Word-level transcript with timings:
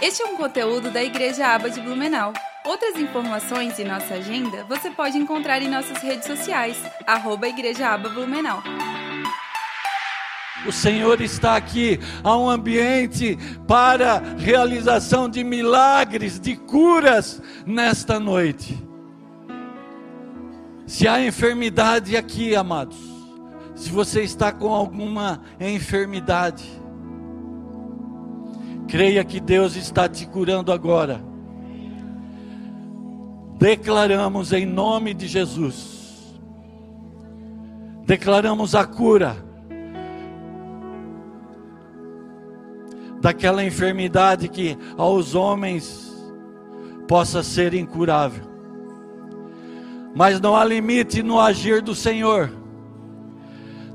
Este 0.00 0.22
é 0.22 0.26
um 0.26 0.36
conteúdo 0.36 0.92
da 0.92 1.02
Igreja 1.02 1.44
Aba 1.48 1.68
de 1.68 1.80
Blumenau. 1.80 2.32
Outras 2.64 2.94
informações 2.94 3.80
e 3.80 3.84
nossa 3.84 4.14
agenda 4.14 4.64
você 4.68 4.90
pode 4.90 5.18
encontrar 5.18 5.60
em 5.60 5.68
nossas 5.68 5.98
redes 5.98 6.24
sociais, 6.24 6.76
arroba 7.04 7.48
Igreja 7.48 7.88
Aba 7.88 8.08
Blumenau. 8.08 8.62
O 10.64 10.70
Senhor 10.70 11.20
está 11.20 11.56
aqui, 11.56 11.98
há 12.22 12.36
um 12.36 12.48
ambiente 12.48 13.36
para 13.66 14.18
realização 14.38 15.28
de 15.28 15.42
milagres, 15.42 16.38
de 16.38 16.54
curas 16.54 17.42
nesta 17.66 18.20
noite. 18.20 18.80
Se 20.86 21.08
há 21.08 21.20
enfermidade 21.20 22.16
aqui, 22.16 22.54
amados, 22.54 22.98
se 23.74 23.90
você 23.90 24.22
está 24.22 24.52
com 24.52 24.72
alguma 24.72 25.42
enfermidade, 25.58 26.64
creia 28.88 29.22
que 29.22 29.38
Deus 29.38 29.76
está 29.76 30.08
te 30.08 30.26
curando 30.26 30.72
agora. 30.72 31.20
Declaramos 33.58 34.52
em 34.52 34.64
nome 34.64 35.12
de 35.12 35.28
Jesus, 35.28 36.40
declaramos 38.06 38.74
a 38.74 38.86
cura 38.86 39.36
daquela 43.20 43.64
enfermidade 43.64 44.48
que 44.48 44.78
aos 44.96 45.34
homens 45.34 46.16
possa 47.08 47.42
ser 47.42 47.74
incurável. 47.74 48.44
Mas 50.14 50.40
não 50.40 50.56
há 50.56 50.64
limite 50.64 51.22
no 51.22 51.40
agir 51.40 51.82
do 51.82 51.94
Senhor. 51.94 52.50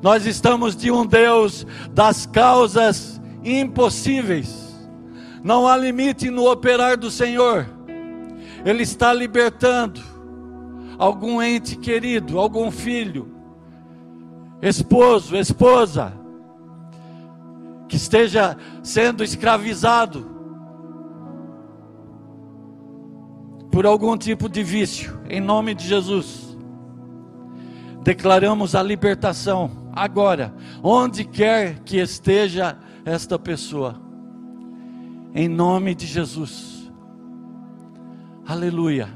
Nós 0.02 0.26
estamos 0.26 0.76
de 0.76 0.92
um 0.92 1.06
Deus 1.06 1.66
das 1.92 2.26
causas 2.26 3.22
impossíveis. 3.44 4.63
Não 5.44 5.68
há 5.68 5.76
limite 5.76 6.30
no 6.30 6.50
operar 6.50 6.98
do 6.98 7.12
Senhor. 7.12 7.68
Ele 8.66 8.84
está 8.84 9.14
libertando 9.14 10.02
algum 10.98 11.42
ente 11.42 11.76
querido, 11.76 12.40
algum 12.40 12.72
filho, 12.72 13.30
esposo, 14.62 15.36
esposa, 15.36 16.14
que 17.90 17.98
esteja 17.98 18.58
sendo 18.82 19.24
escravizado 19.24 20.32
por 23.70 23.86
algum 23.86 24.16
tipo 24.16 24.48
de 24.48 24.64
vício, 24.64 25.20
em 25.30 25.42
nome 25.42 25.74
de 25.74 25.86
Jesus. 25.86 26.58
Declaramos 28.04 28.76
a 28.76 28.84
libertação 28.84 29.90
agora, 29.94 30.54
onde 30.82 31.26
quer 31.26 31.80
que 31.80 31.98
esteja 31.98 32.78
esta 33.04 33.38
pessoa, 33.38 34.00
em 35.34 35.48
nome 35.48 35.96
de 35.96 36.06
Jesus. 36.06 36.92
Aleluia. 38.46 39.08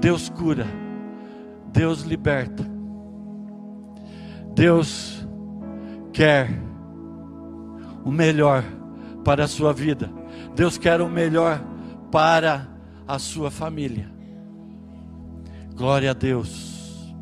Deus 0.00 0.28
cura, 0.28 0.66
Deus 1.72 2.02
liberta, 2.02 2.64
Deus 4.54 5.26
quer 6.12 6.50
o 8.04 8.10
melhor 8.10 8.62
para 9.24 9.44
a 9.44 9.48
sua 9.48 9.72
vida, 9.72 10.10
Deus 10.54 10.78
quer 10.78 11.00
o 11.00 11.08
melhor 11.08 11.60
para 12.10 12.68
a 13.08 13.18
sua 13.18 13.50
família. 13.50 14.08
Glória 15.74 16.12
a 16.12 16.14
Deus. 16.14 17.14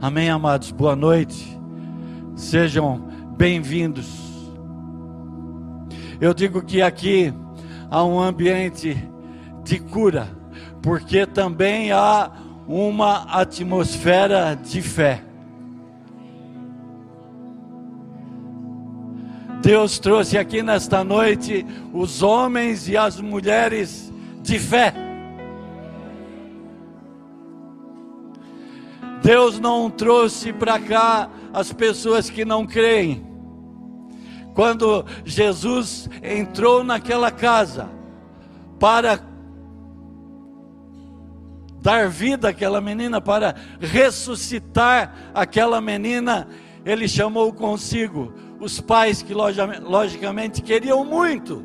Amém, 0.00 0.28
amados. 0.28 0.70
Boa 0.70 0.94
noite. 0.94 1.58
Sejam 2.36 3.08
bem-vindos. 3.36 4.27
Eu 6.20 6.34
digo 6.34 6.62
que 6.62 6.82
aqui 6.82 7.32
há 7.88 8.04
um 8.04 8.18
ambiente 8.18 8.96
de 9.62 9.78
cura, 9.78 10.28
porque 10.82 11.24
também 11.24 11.92
há 11.92 12.32
uma 12.66 13.24
atmosfera 13.40 14.56
de 14.56 14.82
fé. 14.82 15.22
Deus 19.62 19.98
trouxe 19.98 20.36
aqui 20.36 20.62
nesta 20.62 21.04
noite 21.04 21.64
os 21.92 22.22
homens 22.22 22.88
e 22.88 22.96
as 22.96 23.20
mulheres 23.20 24.12
de 24.42 24.58
fé. 24.58 24.94
Deus 29.22 29.60
não 29.60 29.90
trouxe 29.90 30.52
para 30.52 30.80
cá 30.80 31.28
as 31.52 31.72
pessoas 31.72 32.30
que 32.30 32.44
não 32.44 32.66
creem. 32.66 33.27
Quando 34.58 35.06
Jesus 35.24 36.10
entrou 36.20 36.82
naquela 36.82 37.30
casa 37.30 37.88
para 38.76 39.20
dar 41.80 42.08
vida 42.08 42.48
àquela 42.48 42.80
menina, 42.80 43.20
para 43.20 43.54
ressuscitar 43.78 45.30
aquela 45.32 45.80
menina, 45.80 46.48
ele 46.84 47.06
chamou 47.06 47.52
consigo 47.52 48.34
os 48.58 48.80
pais 48.80 49.22
que 49.22 49.32
logicamente 49.32 50.60
queriam 50.60 51.04
muito 51.04 51.64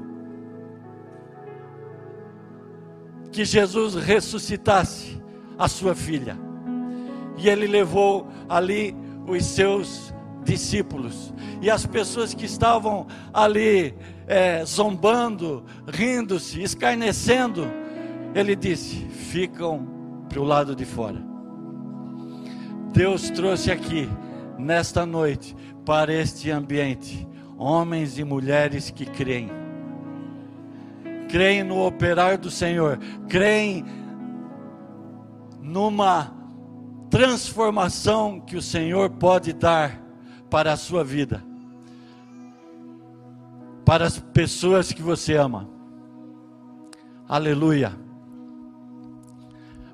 que 3.32 3.44
Jesus 3.44 3.96
ressuscitasse 3.96 5.20
a 5.58 5.68
sua 5.68 5.96
filha. 5.96 6.38
E 7.40 7.50
ele 7.50 7.66
levou 7.66 8.28
ali 8.48 8.96
os 9.28 9.44
seus 9.46 10.13
discípulos. 10.44 11.34
E 11.62 11.70
as 11.70 11.86
pessoas 11.86 12.34
que 12.34 12.46
estavam 12.46 13.08
ali 13.34 13.96
é, 14.28 14.64
zombando, 14.66 15.64
rindo-se, 15.88 16.62
escarnecendo, 16.62 17.68
ele 18.36 18.56
disse: 18.56 18.96
ficam 19.08 19.88
para 20.30 20.40
o 20.40 20.44
lado 20.44 20.76
de 20.76 20.86
fora. 20.86 21.22
Deus 22.92 23.30
trouxe 23.30 23.72
aqui, 23.72 24.08
nesta 24.58 25.06
noite, 25.06 25.56
para 25.86 26.14
este 26.14 26.52
ambiente, 26.52 27.28
homens 27.58 28.20
e 28.20 28.24
mulheres 28.24 28.92
que 28.92 29.06
creem. 29.06 29.50
Creem 31.30 31.64
no 31.64 31.86
operar 31.86 32.38
do 32.38 32.52
Senhor, 32.52 33.00
creem 33.28 33.84
numa 35.60 36.32
transformação 37.10 38.40
que 38.40 38.56
o 38.56 38.62
Senhor 38.62 39.10
pode 39.10 39.54
dar 39.54 40.03
para 40.54 40.72
a 40.72 40.78
sua 40.78 41.04
vida, 41.04 41.44
para 43.84 44.06
as 44.06 44.20
pessoas 44.20 44.92
que 44.92 45.02
você 45.02 45.36
ama. 45.36 45.68
Aleluia. 47.28 47.92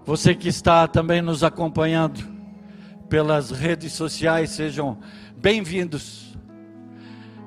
Você 0.05 0.35
que 0.35 0.49
está 0.49 0.85
também 0.85 1.21
nos 1.21 1.45
acompanhando 1.45 2.19
pelas 3.07 3.51
redes 3.51 3.93
sociais, 3.93 4.49
sejam 4.49 4.97
bem-vindos. 5.37 6.37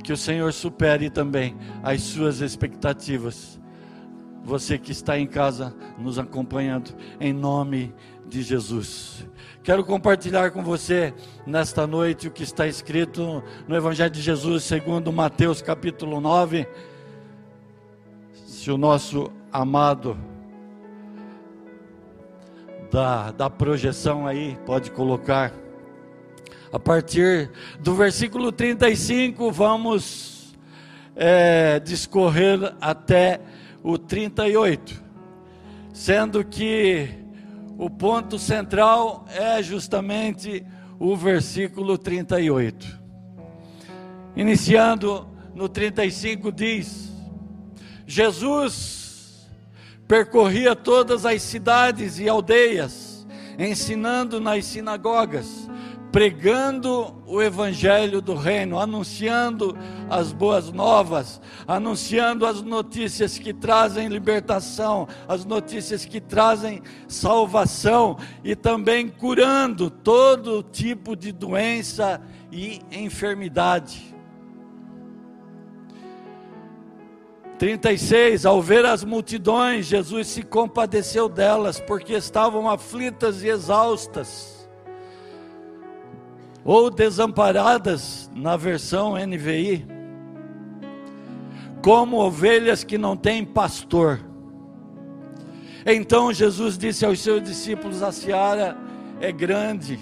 Que 0.02 0.14
o 0.14 0.16
Senhor 0.16 0.50
supere 0.50 1.10
também 1.10 1.54
as 1.82 2.00
suas 2.00 2.40
expectativas. 2.40 3.60
Você 4.44 4.76
que 4.76 4.90
está 4.90 5.16
em 5.18 5.26
casa 5.26 5.74
nos 5.96 6.18
acompanhando, 6.18 6.94
em 7.20 7.32
nome 7.32 7.94
de 8.26 8.42
Jesus. 8.42 9.24
Quero 9.62 9.84
compartilhar 9.84 10.50
com 10.50 10.64
você 10.64 11.14
nesta 11.46 11.86
noite 11.86 12.26
o 12.26 12.30
que 12.30 12.42
está 12.42 12.66
escrito 12.66 13.42
no 13.68 13.76
Evangelho 13.76 14.10
de 14.10 14.20
Jesus, 14.20 14.64
segundo 14.64 15.12
Mateus 15.12 15.62
capítulo 15.62 16.20
9. 16.20 16.66
Se 18.44 18.70
o 18.70 18.76
nosso 18.76 19.30
amado 19.52 20.18
da, 22.90 23.30
da 23.30 23.48
projeção 23.48 24.26
aí 24.26 24.58
pode 24.66 24.90
colocar. 24.90 25.52
A 26.72 26.78
partir 26.78 27.50
do 27.80 27.94
versículo 27.94 28.50
35, 28.50 29.52
vamos 29.52 30.56
é, 31.14 31.78
discorrer 31.80 32.74
até 32.80 33.40
o 33.82 33.98
38, 33.98 35.02
sendo 35.92 36.44
que 36.44 37.08
o 37.76 37.90
ponto 37.90 38.38
central 38.38 39.26
é 39.28 39.62
justamente 39.62 40.64
o 40.98 41.16
versículo 41.16 41.98
38. 41.98 43.00
Iniciando 44.36 45.28
no 45.54 45.68
35 45.68 46.52
diz: 46.52 47.12
Jesus 48.06 49.50
percorria 50.06 50.76
todas 50.76 51.26
as 51.26 51.42
cidades 51.42 52.18
e 52.18 52.28
aldeias, 52.28 53.26
ensinando 53.58 54.40
nas 54.40 54.64
sinagogas 54.64 55.68
pregando 56.12 57.16
o 57.26 57.40
evangelho 57.40 58.20
do 58.20 58.34
reino, 58.34 58.78
anunciando 58.78 59.74
as 60.10 60.30
boas 60.30 60.70
novas, 60.70 61.40
anunciando 61.66 62.44
as 62.44 62.60
notícias 62.60 63.38
que 63.38 63.54
trazem 63.54 64.08
libertação, 64.08 65.08
as 65.26 65.46
notícias 65.46 66.04
que 66.04 66.20
trazem 66.20 66.82
salvação 67.08 68.18
e 68.44 68.54
também 68.54 69.08
curando 69.08 69.88
todo 69.88 70.62
tipo 70.62 71.16
de 71.16 71.32
doença 71.32 72.20
e 72.52 72.82
enfermidade. 72.92 74.12
36, 77.58 78.44
ao 78.44 78.60
ver 78.60 78.84
as 78.84 79.04
multidões, 79.04 79.86
Jesus 79.86 80.26
se 80.26 80.42
compadeceu 80.42 81.28
delas, 81.28 81.78
porque 81.78 82.12
estavam 82.12 82.68
aflitas 82.68 83.44
e 83.44 83.48
exaustas, 83.48 84.51
ou 86.64 86.90
desamparadas, 86.90 88.30
na 88.34 88.56
versão 88.56 89.14
NVI, 89.16 89.86
como 91.82 92.18
ovelhas 92.18 92.84
que 92.84 92.96
não 92.96 93.16
têm 93.16 93.44
pastor. 93.44 94.20
Então 95.84 96.32
Jesus 96.32 96.78
disse 96.78 97.04
aos 97.04 97.20
seus 97.20 97.42
discípulos: 97.42 98.02
A 98.02 98.12
seara 98.12 98.76
é 99.20 99.32
grande, 99.32 99.98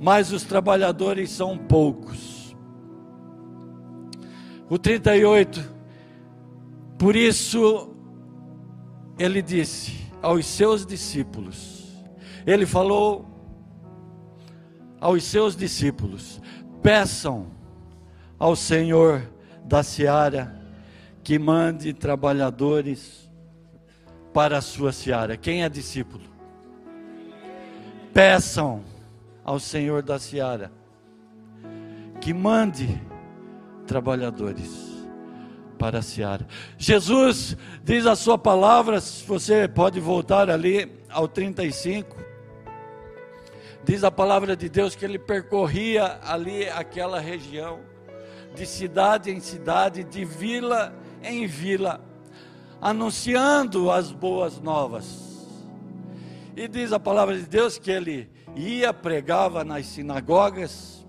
mas 0.00 0.32
os 0.32 0.42
trabalhadores 0.42 1.30
são 1.30 1.56
poucos. 1.56 2.56
O 4.68 4.78
38 4.78 5.72
por 7.02 7.16
isso, 7.16 7.90
ele 9.18 9.42
disse 9.42 9.92
aos 10.22 10.46
seus 10.46 10.86
discípulos: 10.86 11.82
Ele 12.46 12.64
falou 12.64 13.26
aos 15.02 15.24
seus 15.24 15.56
discípulos: 15.56 16.40
Peçam 16.80 17.48
ao 18.38 18.54
Senhor 18.54 19.28
da 19.64 19.82
seara 19.82 20.56
que 21.24 21.38
mande 21.38 21.92
trabalhadores 21.92 23.28
para 24.32 24.58
a 24.58 24.62
sua 24.62 24.92
seara. 24.92 25.36
Quem 25.36 25.64
é 25.64 25.68
discípulo? 25.68 26.24
Peçam 28.14 28.82
ao 29.44 29.58
Senhor 29.58 30.02
da 30.02 30.18
seara 30.18 30.70
que 32.20 32.32
mande 32.32 33.00
trabalhadores 33.86 34.70
para 35.78 35.98
a 35.98 36.02
seara. 36.02 36.46
Jesus 36.78 37.56
diz 37.82 38.06
a 38.06 38.14
sua 38.14 38.38
palavra, 38.38 39.00
se 39.00 39.24
você 39.24 39.66
pode 39.66 39.98
voltar 39.98 40.48
ali 40.48 40.88
ao 41.10 41.26
35. 41.26 42.31
Diz 43.84 44.04
a 44.04 44.10
palavra 44.10 44.56
de 44.56 44.68
Deus 44.68 44.94
que 44.94 45.04
ele 45.04 45.18
percorria 45.18 46.20
ali 46.24 46.68
aquela 46.68 47.18
região, 47.20 47.80
de 48.54 48.66
cidade 48.66 49.30
em 49.30 49.40
cidade, 49.40 50.04
de 50.04 50.24
vila 50.24 50.94
em 51.22 51.46
vila, 51.46 52.00
anunciando 52.80 53.90
as 53.90 54.12
boas 54.12 54.60
novas. 54.60 55.48
E 56.56 56.68
diz 56.68 56.92
a 56.92 57.00
palavra 57.00 57.36
de 57.36 57.46
Deus 57.46 57.78
que 57.78 57.90
ele 57.90 58.30
ia, 58.54 58.92
pregava 58.92 59.64
nas 59.64 59.86
sinagogas, 59.86 61.06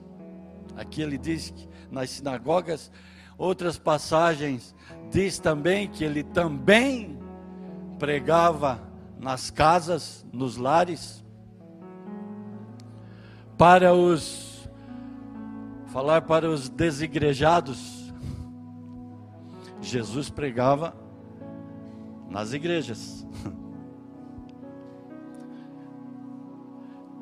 aqui 0.78 1.02
ele 1.02 1.18
diz 1.18 1.50
que 1.50 1.68
nas 1.92 2.10
sinagogas, 2.12 2.92
Outras 3.38 3.78
passagens 3.78 4.76
diz 5.12 5.40
também 5.40 5.88
que 5.88 6.04
ele 6.04 6.24
também 6.24 7.20
pregava 7.98 8.82
nas 9.20 9.50
casas, 9.50 10.26
nos 10.32 10.58
lares, 10.58 11.23
para 13.58 13.94
os 13.94 14.70
falar 15.88 16.22
para 16.24 16.50
os 16.50 16.70
desigrejados. 16.70 18.12
Jesus 19.82 20.30
pregava 20.30 20.96
nas 22.30 22.54
igrejas. 22.54 23.28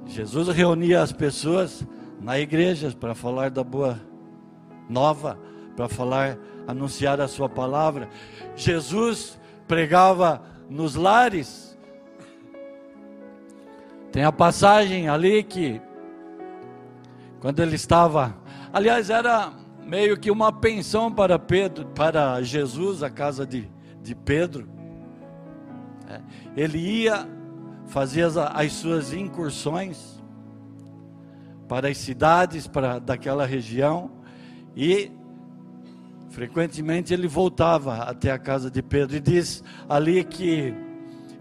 Jesus 0.05 0.47
reunia 0.49 1.01
as 1.01 1.11
pessoas 1.11 1.85
na 2.21 2.39
igreja 2.39 2.95
para 2.97 3.15
falar 3.15 3.49
da 3.49 3.63
boa 3.63 3.99
nova 4.89 5.37
para 5.75 5.87
falar, 5.87 6.37
anunciar 6.67 7.19
a 7.19 7.27
sua 7.27 7.49
palavra. 7.49 8.09
Jesus 8.55 9.39
pregava 9.67 10.41
nos 10.69 10.95
lares. 10.95 11.77
Tem 14.11 14.23
a 14.23 14.31
passagem 14.31 15.07
ali 15.07 15.43
que 15.43 15.81
quando 17.41 17.59
ele 17.59 17.75
estava, 17.75 18.37
aliás, 18.71 19.09
era 19.09 19.51
meio 19.83 20.17
que 20.17 20.31
uma 20.31 20.53
pensão 20.53 21.11
para 21.11 21.37
Pedro, 21.37 21.85
para 21.87 22.41
Jesus, 22.41 23.03
a 23.03 23.09
casa 23.09 23.45
de, 23.45 23.67
de 24.01 24.15
Pedro. 24.15 24.69
É, 26.07 26.21
ele 26.55 26.77
ia, 26.77 27.27
fazia 27.87 28.27
as, 28.27 28.37
as 28.37 28.71
suas 28.71 29.11
incursões 29.11 30.23
para 31.67 31.89
as 31.89 31.97
cidades 31.97 32.67
para 32.67 32.99
daquela 32.99 33.45
região 33.45 34.11
e 34.75 35.11
Frequentemente 36.31 37.13
ele 37.13 37.27
voltava 37.27 37.97
até 38.03 38.31
a 38.31 38.39
casa 38.39 38.71
de 38.71 38.81
Pedro 38.81 39.17
e 39.17 39.19
diz 39.19 39.61
ali 39.89 40.23
que 40.23 40.73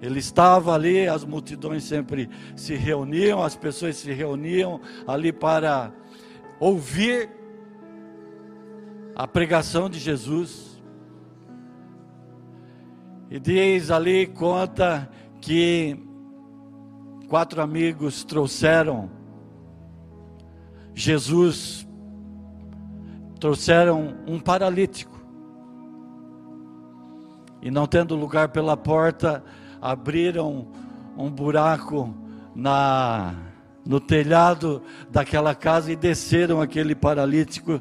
ele 0.01 0.19
estava 0.19 0.75
ali, 0.75 1.07
as 1.07 1.25
multidões 1.25 1.85
sempre 1.85 2.29
se 2.57 2.75
reuniam, 2.75 3.43
as 3.43 3.57
pessoas 3.57 3.97
se 3.97 4.13
reuniam 4.13 4.81
ali 5.07 5.33
para 5.33 5.93
ouvir 6.59 7.31
a 9.15 9.27
pregação 9.27 9.91
de 9.91 9.99
Jesus. 9.99 10.83
E 13.31 13.39
diz 13.39 13.91
ali, 13.91 14.27
conta 14.27 15.11
que 15.41 15.97
quatro 17.29 17.61
amigos 17.63 18.25
trouxeram 18.25 19.11
Jesus 20.95 21.89
trouxeram 23.39 24.19
um 24.27 24.39
paralítico. 24.39 25.19
E 27.63 27.71
não 27.71 27.87
tendo 27.87 28.15
lugar 28.15 28.51
pela 28.51 28.77
porta, 28.77 29.43
abriram 29.81 30.69
um 31.17 31.31
buraco 31.31 32.15
na 32.55 33.35
no 33.85 33.99
telhado 33.99 34.83
daquela 35.11 35.55
casa 35.55 35.91
e 35.91 35.97
desceram 35.97 36.61
aquele 36.61 36.95
paralítico 36.95 37.81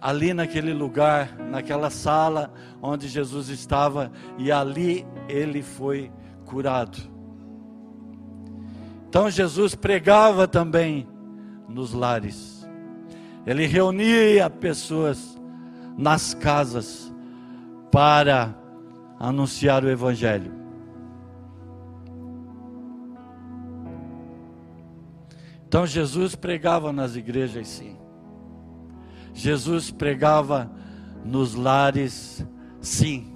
ali 0.00 0.34
naquele 0.34 0.72
lugar, 0.72 1.36
naquela 1.38 1.90
sala 1.90 2.52
onde 2.82 3.08
Jesus 3.08 3.48
estava, 3.48 4.12
e 4.38 4.52
ali 4.52 5.06
ele 5.28 5.62
foi 5.62 6.12
curado. 6.44 6.98
Então 9.08 9.30
Jesus 9.30 9.74
pregava 9.74 10.46
também 10.46 11.08
nos 11.68 11.92
lares. 11.92 12.68
Ele 13.46 13.66
reunia 13.66 14.50
pessoas 14.50 15.40
nas 15.96 16.34
casas 16.34 17.12
para 17.90 18.54
anunciar 19.18 19.82
o 19.84 19.88
Evangelho. 19.88 20.65
Então 25.66 25.86
Jesus 25.86 26.34
pregava 26.34 26.92
nas 26.92 27.16
igrejas, 27.16 27.68
sim. 27.68 27.96
Jesus 29.34 29.90
pregava 29.90 30.70
nos 31.24 31.54
lares, 31.54 32.46
sim. 32.80 33.32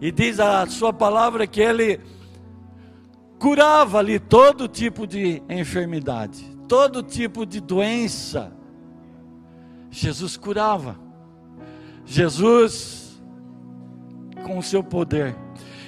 E 0.00 0.10
diz 0.10 0.40
a 0.40 0.66
sua 0.66 0.92
palavra 0.92 1.46
que 1.46 1.60
ele 1.60 2.00
curava 3.38 3.98
ali 3.98 4.18
todo 4.18 4.68
tipo 4.68 5.06
de 5.06 5.42
enfermidade, 5.48 6.44
todo 6.68 7.02
tipo 7.02 7.46
de 7.46 7.60
doença 7.60 8.52
Jesus 9.94 10.36
curava. 10.36 10.98
Jesus, 12.04 13.22
com 14.44 14.58
o 14.58 14.62
seu 14.62 14.82
poder. 14.82 15.36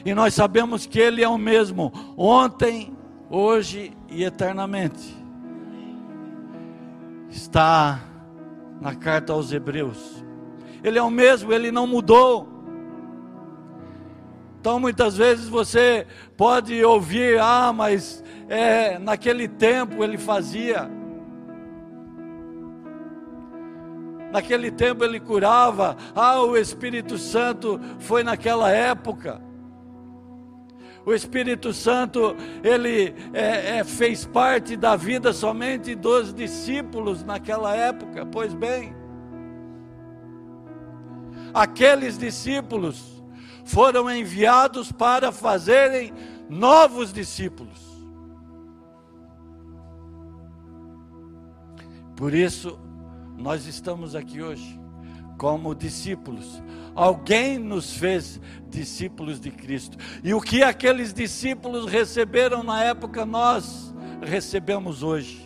E 0.05 0.15
nós 0.15 0.33
sabemos 0.33 0.87
que 0.87 1.01
Ele 1.01 1.25
é 1.25 1.29
o 1.29 1.37
mesmo, 1.37 1.93
ontem, 2.17 2.97
hoje 3.29 3.93
e 4.09 4.23
eternamente. 4.23 5.16
Está 7.37 8.01
na 8.81 8.95
carta 8.95 9.35
aos 9.35 9.53
Hebreus. 9.53 10.25
Ele 10.83 10.99
é 10.99 11.03
o 11.03 11.11
mesmo, 11.11 11.53
ele 11.53 11.71
não 11.71 11.87
mudou. 11.87 12.49
Então 14.59 14.81
muitas 14.81 15.19
vezes 15.19 15.47
você 15.47 16.07
pode 16.35 16.83
ouvir, 16.83 17.39
ah, 17.39 17.75
mas 17.75 18.25
é, 18.49 18.99
naquele 18.99 19.47
tempo 19.47 20.03
ele 20.03 20.17
fazia. 20.17 20.91
Naquele 24.33 24.71
tempo 24.71 25.05
ele 25.05 25.21
curava. 25.21 25.95
Ah, 26.15 26.41
o 26.41 26.57
Espírito 26.57 27.19
Santo 27.19 27.79
foi 27.99 28.25
naquela 28.25 28.71
época. 28.71 29.43
O 31.07 31.15
Espírito 31.15 31.73
Santo, 31.73 32.35
ele 32.65 33.15
é, 33.33 33.79
é, 33.79 33.85
fez 33.85 34.27
parte 34.27 34.77
da 34.77 34.97
vida 34.97 35.33
somente 35.33 35.95
dos 35.95 36.35
discípulos 36.35 37.23
naquela 37.23 37.77
época. 37.77 38.27
Pois 38.27 38.53
bem, 38.53 38.93
aqueles 41.55 42.19
discípulos 42.19 43.23
foram 43.65 44.11
enviados 44.11 44.91
para 44.91 45.31
fazerem 45.31 46.13
novos 46.51 47.13
discípulos. 47.13 47.87
Por 52.17 52.35
isso, 52.35 52.77
nós 53.39 53.65
estamos 53.67 54.17
aqui 54.17 54.43
hoje 54.43 54.81
como 55.39 55.73
discípulos. 55.73 56.61
Alguém 56.97 57.59
nos 57.59 57.93
fez 57.93 58.41
discípulos 58.69 59.39
de 59.39 59.51
Cristo. 59.51 59.99
E 60.25 60.33
o 60.35 60.41
que 60.41 60.63
aqueles 60.63 61.13
discípulos 61.13 61.87
receberam 61.87 62.63
na 62.63 62.83
época, 62.83 63.25
nós 63.25 63.95
recebemos 64.23 65.03
hoje 65.03 65.46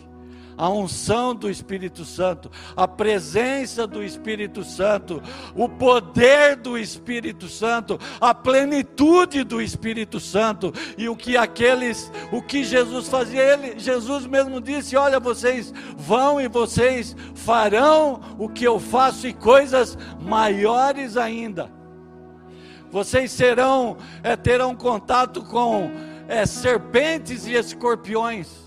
a 0.57 0.69
unção 0.69 1.33
do 1.35 1.49
Espírito 1.49 2.05
Santo, 2.05 2.51
a 2.75 2.87
presença 2.87 3.87
do 3.87 4.03
Espírito 4.03 4.63
Santo, 4.63 5.21
o 5.55 5.67
poder 5.67 6.55
do 6.55 6.77
Espírito 6.77 7.47
Santo, 7.47 7.99
a 8.19 8.33
plenitude 8.33 9.43
do 9.43 9.61
Espírito 9.61 10.19
Santo 10.19 10.73
e 10.97 11.09
o 11.09 11.15
que 11.15 11.37
aqueles, 11.37 12.11
o 12.31 12.41
que 12.41 12.63
Jesus 12.63 13.07
fazia, 13.07 13.41
ele, 13.41 13.79
Jesus 13.79 14.25
mesmo 14.25 14.61
disse: 14.61 14.95
"Olha, 14.95 15.19
vocês 15.19 15.73
vão 15.97 16.39
e 16.39 16.47
vocês 16.47 17.15
farão 17.35 18.21
o 18.37 18.47
que 18.47 18.65
eu 18.65 18.79
faço 18.79 19.27
e 19.27 19.33
coisas 19.33 19.97
maiores 20.19 21.17
ainda. 21.17 21.71
Vocês 22.91 23.31
serão, 23.31 23.97
é, 24.21 24.35
terão 24.35 24.75
contato 24.75 25.41
com 25.43 25.89
é, 26.27 26.45
serpentes 26.45 27.47
e 27.47 27.53
escorpiões 27.53 28.60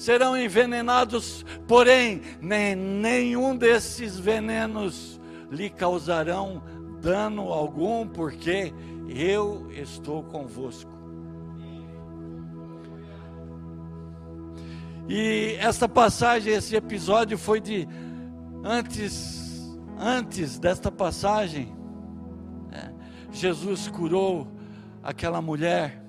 serão 0.00 0.34
envenenados, 0.34 1.44
porém, 1.68 2.22
nem, 2.40 2.74
nenhum 2.74 3.54
desses 3.54 4.18
venenos 4.18 5.20
lhe 5.50 5.68
causarão 5.68 6.62
dano 7.02 7.52
algum, 7.52 8.08
porque 8.08 8.72
eu 9.10 9.70
estou 9.70 10.22
convosco. 10.22 10.90
E 15.06 15.58
esta 15.60 15.86
passagem, 15.86 16.54
esse 16.54 16.74
episódio 16.74 17.36
foi 17.36 17.60
de 17.60 17.86
antes, 18.64 19.78
antes 19.98 20.58
desta 20.58 20.90
passagem, 20.90 21.76
né, 22.70 22.94
Jesus 23.30 23.86
curou 23.88 24.48
aquela 25.02 25.42
mulher 25.42 25.99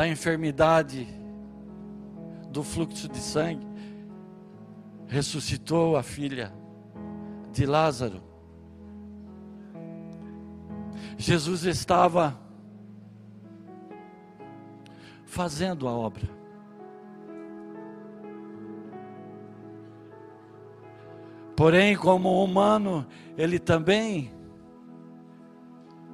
da 0.00 0.08
enfermidade, 0.08 1.06
do 2.48 2.62
fluxo 2.62 3.06
de 3.06 3.18
sangue, 3.18 3.66
ressuscitou 5.06 5.94
a 5.94 6.02
filha 6.02 6.50
de 7.52 7.66
Lázaro. 7.66 8.22
Jesus 11.18 11.64
estava 11.64 12.34
fazendo 15.26 15.86
a 15.86 15.92
obra. 15.92 16.26
Porém, 21.54 21.94
como 21.94 22.42
humano, 22.42 23.06
ele 23.36 23.58
também 23.58 24.32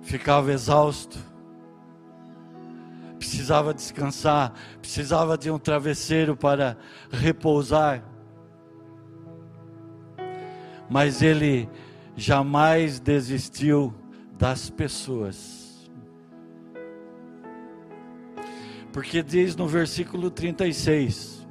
ficava 0.02 0.50
exausto 0.50 1.35
precisava 3.18 3.74
descansar, 3.74 4.52
precisava 4.80 5.36
de 5.36 5.50
um 5.50 5.58
travesseiro 5.58 6.36
para 6.36 6.76
repousar. 7.10 8.02
Mas 10.88 11.22
ele 11.22 11.68
jamais 12.16 13.00
desistiu 13.00 13.94
das 14.32 14.70
pessoas. 14.70 15.90
Porque 18.92 19.22
diz 19.22 19.56
no 19.56 19.66
versículo 19.66 20.30
36: 20.30 21.46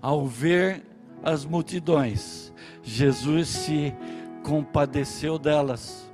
Ao 0.00 0.26
ver 0.26 0.84
as 1.22 1.44
multidões, 1.44 2.52
Jesus 2.82 3.48
se 3.48 3.94
compadeceu 4.42 5.38
delas 5.38 6.11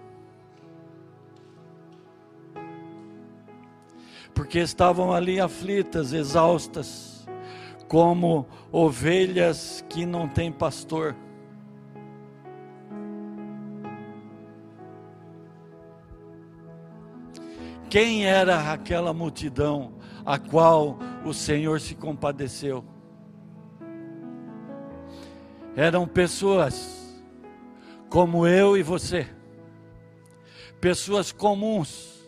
porque 4.49 4.61
estavam 4.61 5.13
ali 5.13 5.39
aflitas, 5.39 6.15
exaustas, 6.15 7.29
como 7.87 8.47
ovelhas 8.73 9.85
que 9.91 10.07
não 10.07 10.27
têm 10.27 10.51
pastor. 10.51 11.15
Quem 17.91 18.25
era 18.25 18.73
aquela 18.73 19.13
multidão 19.13 19.93
a 20.25 20.39
qual 20.39 20.99
o 21.27 21.35
Senhor 21.35 21.79
se 21.79 21.95
compadeceu? 21.95 22.83
Eram 25.77 26.09
pessoas 26.09 27.23
como 28.09 28.47
eu 28.47 28.79
e 28.79 28.83
você, 28.83 29.29
pessoas 30.81 31.33
comuns, 31.33 32.27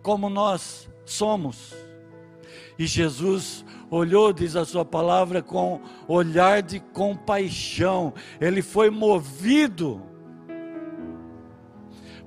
como 0.00 0.30
nós, 0.30 0.87
somos. 1.08 1.74
E 2.78 2.86
Jesus 2.86 3.64
olhou, 3.90 4.32
diz 4.32 4.54
a 4.54 4.64
sua 4.64 4.84
palavra, 4.84 5.42
com 5.42 5.80
olhar 6.06 6.62
de 6.62 6.78
compaixão. 6.78 8.14
Ele 8.40 8.62
foi 8.62 8.90
movido 8.90 10.02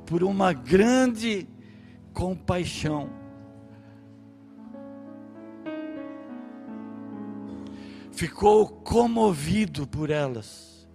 por 0.05 0.23
uma 0.23 0.51
grande 0.51 1.47
compaixão. 2.13 3.09
Ficou 8.11 8.67
comovido 8.67 9.87
por 9.87 10.09
elas, 10.09 10.87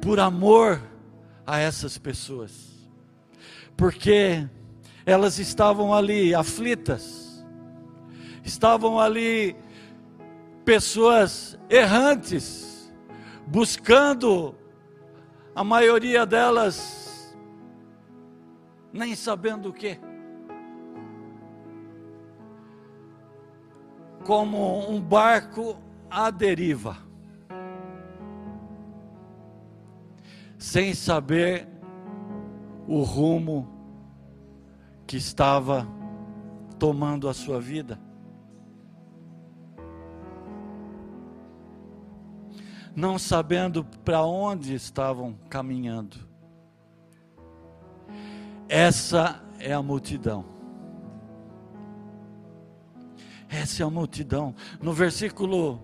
por 0.00 0.20
amor 0.20 0.80
a 1.46 1.58
essas 1.58 1.98
pessoas, 1.98 2.88
porque 3.76 4.48
elas 5.06 5.38
estavam 5.38 5.94
ali 5.94 6.34
aflitas, 6.34 7.46
estavam 8.44 8.98
ali 8.98 9.54
pessoas 10.64 11.56
errantes, 11.70 12.92
buscando, 13.46 14.52
a 15.54 15.62
maioria 15.62 16.26
delas 16.26 17.36
nem 18.92 19.14
sabendo 19.14 19.68
o 19.68 19.72
que. 19.72 19.96
Como 24.24 24.90
um 24.90 25.00
barco 25.00 25.80
à 26.10 26.32
deriva, 26.32 26.96
sem 30.58 30.92
saber 30.94 31.68
o 32.88 33.02
rumo 33.02 33.75
que 35.06 35.16
estava 35.16 35.86
tomando 36.78 37.28
a 37.28 37.34
sua 37.34 37.60
vida. 37.60 37.98
Não 42.94 43.18
sabendo 43.18 43.84
para 43.84 44.22
onde 44.22 44.74
estavam 44.74 45.38
caminhando. 45.48 46.16
Essa 48.68 49.42
é 49.58 49.72
a 49.72 49.82
multidão. 49.82 50.44
Essa 53.48 53.82
é 53.82 53.86
a 53.86 53.90
multidão. 53.90 54.54
No 54.80 54.92
versículo, 54.92 55.80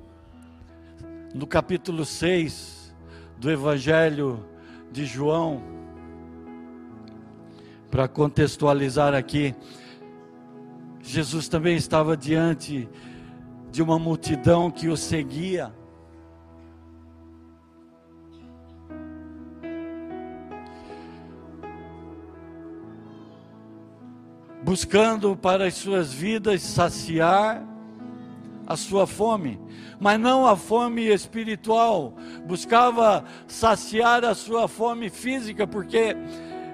no 1.35 1.47
capítulo 1.47 2.05
6 2.05 2.95
do 3.39 3.51
Evangelho 3.51 4.45
de 4.91 5.05
João, 5.05 5.82
para 7.93 8.09
contextualizar 8.09 9.13
aqui, 9.13 9.55
Jesus 11.03 11.47
também 11.47 11.77
estava 11.77 12.17
diante 12.17 12.89
de 13.71 13.83
uma 13.83 13.99
multidão 13.99 14.71
que 14.71 14.89
o 14.89 14.97
seguia. 14.97 15.71
Buscando 24.65 25.37
para 25.37 25.67
as 25.67 25.75
suas 25.75 26.15
vidas 26.15 26.63
saciar 26.63 27.63
a 28.67 28.75
sua 28.75 29.07
fome, 29.07 29.61
mas 30.01 30.19
não 30.19 30.47
a 30.47 30.57
fome 30.57 31.09
espiritual, 31.09 32.15
buscava 32.47 33.23
saciar 33.47 34.25
a 34.25 34.35
sua 34.35 34.67
fome 34.67 35.11
física, 35.11 35.67
porque 35.67 36.17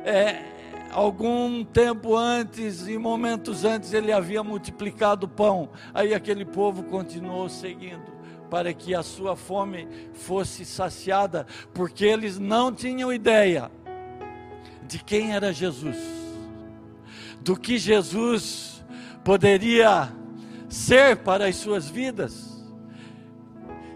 é, 0.04 0.58
algum 0.90 1.64
tempo 1.64 2.16
antes, 2.16 2.88
em 2.88 2.99
momentos 2.99 3.64
antes, 3.64 3.92
ele 3.92 4.12
havia 4.12 4.42
multiplicado 4.42 5.26
o 5.26 5.28
pão. 5.28 5.71
Aí 5.92 6.14
aquele 6.14 6.45
povo 6.45 6.83
continuou 6.85 7.49
seguindo 7.49 8.18
para 8.50 8.73
que 8.73 8.95
a 8.95 9.02
sua 9.02 9.37
fome 9.37 9.87
fosse 10.14 10.64
saciada, 10.64 11.47
porque 11.75 12.04
eles 12.04 12.38
não 12.38 12.73
tinham 12.73 13.12
ideia 13.12 13.71
de 14.87 15.02
quem 15.04 15.35
era 15.35 15.52
Jesus, 15.52 15.99
do 17.40 17.57
que 17.57 17.76
Jesus 17.76 18.83
poderia 19.23 20.11
ser 20.68 21.18
para 21.18 21.47
as 21.47 21.57
suas 21.57 21.88
vidas. 21.88 22.64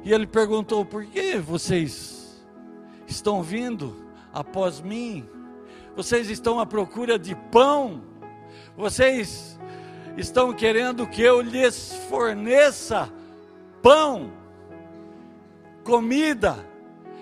E 0.05 0.13
ele 0.13 0.27
perguntou: 0.27 0.85
Por 0.85 1.07
que 1.07 1.39
vocês 1.39 2.45
estão 3.07 3.43
vindo 3.43 3.97
após 4.33 4.81
mim? 4.81 5.27
Vocês 5.95 6.31
estão 6.31 6.59
à 6.59 6.67
procura 6.67 7.19
de 7.19 7.35
pão? 7.51 8.03
Vocês 8.77 9.59
estão 10.17 10.53
querendo 10.53 11.07
que 11.07 11.23
eu 11.23 11.41
lhes 11.41 11.95
forneça 12.09 13.13
pão, 13.83 14.33
comida, 15.85 16.57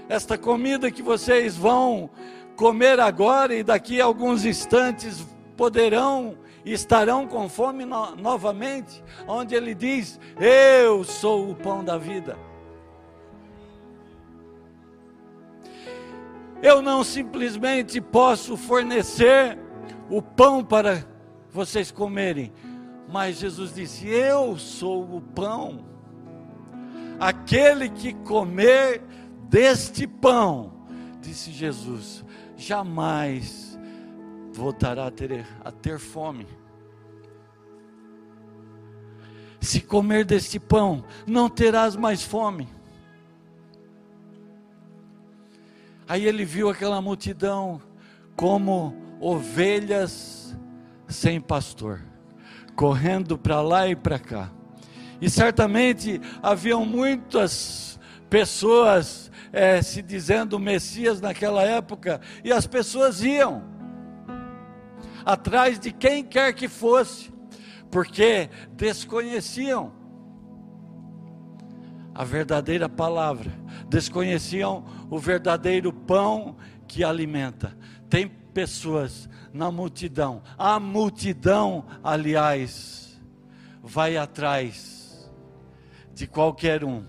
esta 0.09 0.37
comida 0.37 0.91
que 0.91 1.03
vocês 1.03 1.57
vão 1.57 2.11
comer 2.57 3.01
agora 3.01 3.55
e 3.55 3.63
daqui 3.63 4.01
a 4.01 4.05
alguns 4.05 4.45
instantes 4.45 5.27
poderão 5.57 6.37
e 6.65 6.73
estarão 6.73 7.27
com 7.27 7.49
fome 7.49 7.85
no, 7.85 8.15
novamente, 8.17 9.03
onde 9.27 9.55
ele 9.55 9.75
diz: 9.75 10.21
Eu 10.39 11.05
sou 11.05 11.51
o 11.51 11.55
pão 11.55 11.83
da 11.83 11.97
vida. 11.97 12.50
Eu 16.63 16.83
não 16.83 17.03
simplesmente 17.03 18.01
posso 18.01 18.57
fornecer 18.57 19.59
o 20.11 20.21
pão 20.21 20.65
para 20.65 21.05
vocês 21.51 21.91
comerem, 21.91 22.53
mas 23.09 23.39
Jesus 23.39 23.75
disse: 23.75 24.09
Eu 24.09 24.59
sou 24.59 25.17
o 25.17 25.21
pão. 25.21 25.85
Aquele 27.19 27.89
que 27.91 28.15
comer 28.15 29.03
deste 29.49 30.07
pão, 30.07 30.87
disse 31.21 31.51
Jesus, 31.51 32.25
jamais 32.57 33.79
voltará 34.53 35.07
a 35.07 35.11
ter, 35.11 35.47
a 35.63 35.71
ter 35.71 35.99
fome. 35.99 36.47
Se 39.61 39.81
comer 39.81 40.25
deste 40.25 40.59
pão, 40.59 41.05
não 41.27 41.49
terás 41.49 41.95
mais 41.95 42.23
fome. 42.23 42.69
Aí 46.11 46.27
ele 46.27 46.45
viu 46.45 46.69
aquela 46.69 47.01
multidão 47.01 47.81
como 48.35 48.97
ovelhas 49.21 50.59
sem 51.07 51.41
pastor, 51.41 52.03
correndo 52.75 53.39
para 53.39 53.61
lá 53.61 53.87
e 53.87 53.95
para 53.95 54.19
cá. 54.19 54.51
E 55.21 55.31
certamente 55.31 56.21
haviam 56.43 56.85
muitas 56.85 57.97
pessoas 58.29 59.31
é, 59.53 59.81
se 59.83 60.03
dizendo 60.03 60.59
Messias 60.59 61.21
naquela 61.21 61.63
época, 61.63 62.21
e 62.43 62.53
as 62.53 62.67
pessoas 62.67 63.23
iam 63.23 63.63
atrás 65.25 65.79
de 65.79 65.93
quem 65.93 66.25
quer 66.25 66.53
que 66.55 66.67
fosse, 66.67 67.33
porque 67.89 68.51
desconheciam 68.73 69.93
a 72.21 72.25
verdadeira 72.25 72.87
palavra, 72.87 73.51
desconheciam 73.89 74.85
o 75.09 75.19
verdadeiro 75.19 75.91
pão 75.91 76.55
que 76.87 77.03
alimenta. 77.03 77.75
Tem 78.11 78.29
pessoas 78.29 79.27
na 79.55 79.73
multidão, 79.73 80.43
a 80.59 80.79
multidão, 80.79 81.87
aliás, 82.05 83.19
vai 83.83 84.19
atrás 84.19 85.33
de 86.13 86.27
qualquer 86.27 86.85
um 86.85 87.07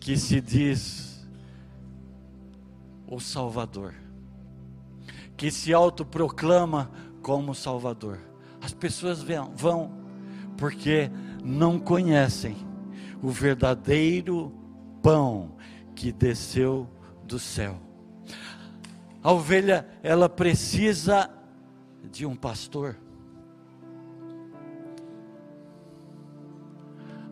que 0.00 0.16
se 0.16 0.40
diz 0.40 1.28
o 3.06 3.20
Salvador, 3.20 3.92
que 5.36 5.50
se 5.50 5.70
autoproclama 5.70 6.90
como 7.20 7.54
Salvador. 7.54 8.20
As 8.58 8.72
pessoas 8.72 9.22
vão 9.54 9.92
porque 10.56 11.10
não 11.44 11.78
conhecem 11.78 12.71
o 13.22 13.28
verdadeiro 13.28 14.52
pão 15.00 15.52
que 15.94 16.10
desceu 16.10 16.88
do 17.24 17.38
céu. 17.38 17.78
A 19.22 19.32
ovelha, 19.32 19.86
ela 20.02 20.28
precisa 20.28 21.30
de 22.10 22.26
um 22.26 22.34
pastor. 22.34 22.96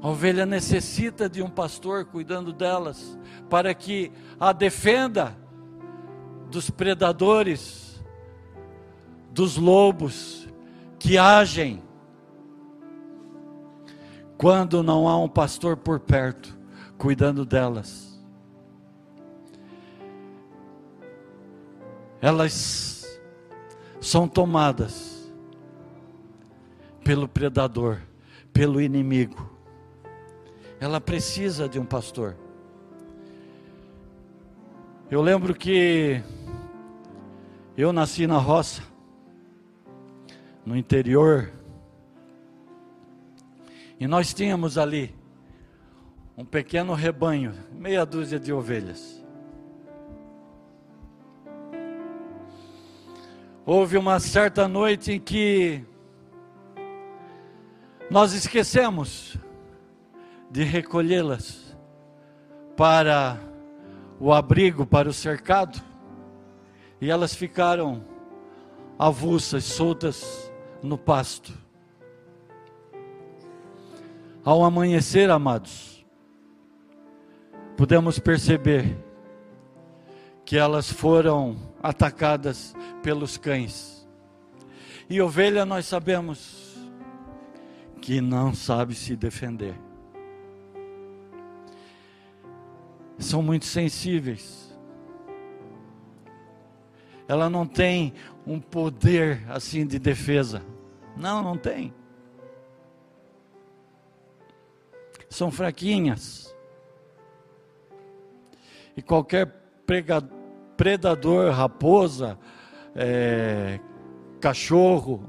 A 0.00 0.09
ovelha 0.09 0.46
necessita 0.46 1.29
de 1.29 1.42
um 1.42 1.50
pastor 1.50 2.05
cuidando 2.07 2.53
delas, 2.53 3.18
para 3.50 3.74
que 3.74 4.12
a 4.38 4.53
defenda 4.53 5.37
dos 6.50 6.70
predadores, 6.70 8.03
dos 9.33 9.57
lobos 9.57 10.48
que 10.98 11.18
agem 11.18 11.83
quando 14.40 14.83
não 14.83 15.07
há 15.07 15.18
um 15.18 15.29
pastor 15.29 15.76
por 15.76 16.00
perto 16.00 16.59
cuidando 16.96 17.44
delas. 17.44 18.18
Elas 22.22 23.20
são 24.00 24.26
tomadas 24.26 25.31
pelo 27.05 27.29
predador, 27.29 28.00
pelo 28.50 28.81
inimigo. 28.81 29.46
Ela 30.81 31.03
precisa 31.03 31.68
de 31.68 31.79
um 31.79 31.85
pastor. 31.85 32.35
Eu 35.11 35.20
lembro 35.20 35.55
que 35.55 36.22
eu 37.76 37.92
nasci 37.92 38.26
na 38.26 38.38
roça, 38.38 38.83
no 40.64 40.74
interior 40.74 41.60
e 44.01 44.07
nós 44.07 44.33
tínhamos 44.33 44.79
ali 44.79 45.15
um 46.35 46.45
pequeno 46.45 46.95
rebanho, 46.95 47.55
meia 47.71 48.07
dúzia 48.07 48.41
de 48.41 48.51
ovelhas. 48.51 49.23
Houve 53.67 53.99
uma 53.99 54.19
certa 54.19 54.67
noite 54.67 55.13
em 55.13 55.21
que 55.21 55.85
nós 58.11 58.33
esquecemos 58.33 59.37
de 60.51 60.65
recolhê-las 60.65 61.77
para 62.75 63.39
o 64.19 64.33
abrigo, 64.33 64.87
para 64.87 65.11
o 65.11 65.13
cercado, 65.13 65.79
e 67.03 67.11
elas 67.11 67.35
ficaram 67.35 68.03
avulsas, 68.99 69.65
soltas 69.65 70.51
no 70.83 70.97
pasto. 70.97 71.53
Ao 74.42 74.64
amanhecer, 74.64 75.29
amados, 75.29 76.05
podemos 77.76 78.18
perceber 78.18 78.96
que 80.46 80.57
elas 80.57 80.90
foram 80.90 81.57
atacadas 81.83 82.74
pelos 83.03 83.37
cães. 83.37 84.09
E 85.11 85.20
ovelha 85.20 85.66
nós 85.66 85.85
sabemos 85.85 86.74
que 88.00 88.20
não 88.22 88.55
sabe 88.55 88.94
se 88.94 89.14
defender. 89.14 89.74
São 93.18 93.42
muito 93.42 93.66
sensíveis. 93.66 94.74
Ela 97.29 97.50
não 97.50 97.66
tem 97.66 98.14
um 98.46 98.59
poder 98.59 99.44
assim 99.50 99.87
de 99.87 99.98
defesa. 99.98 100.62
Não, 101.14 101.42
não 101.42 101.59
tem. 101.59 101.92
São 105.31 105.51
fraquinhas. 105.51 106.53
E 108.97 109.01
qualquer 109.01 109.47
predador, 110.77 111.53
raposa, 111.53 112.37
é, 112.95 113.79
cachorro, 114.40 115.23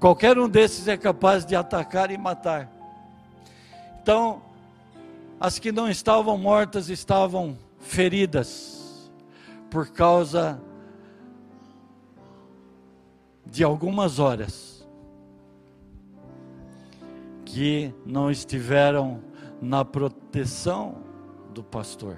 qualquer 0.00 0.38
um 0.38 0.48
desses 0.48 0.88
é 0.88 0.96
capaz 0.96 1.44
de 1.44 1.54
atacar 1.54 2.10
e 2.10 2.16
matar. 2.16 2.72
Então, 4.02 4.42
as 5.38 5.58
que 5.58 5.70
não 5.70 5.88
estavam 5.88 6.38
mortas 6.38 6.88
estavam 6.88 7.56
feridas 7.78 9.10
por 9.70 9.88
causa 9.88 10.60
de 13.44 13.62
algumas 13.62 14.18
horas 14.18 14.71
que 17.52 17.92
não 18.06 18.30
estiveram 18.30 19.20
na 19.60 19.84
proteção 19.84 21.02
do 21.52 21.62
pastor. 21.62 22.16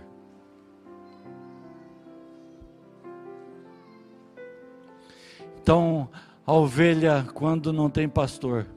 Então, 5.61 6.09
a 6.47 6.53
ovelha, 6.53 7.27
quando 7.35 7.73
não 7.73 7.91
tem 7.91 8.09
pastor, 8.09 8.69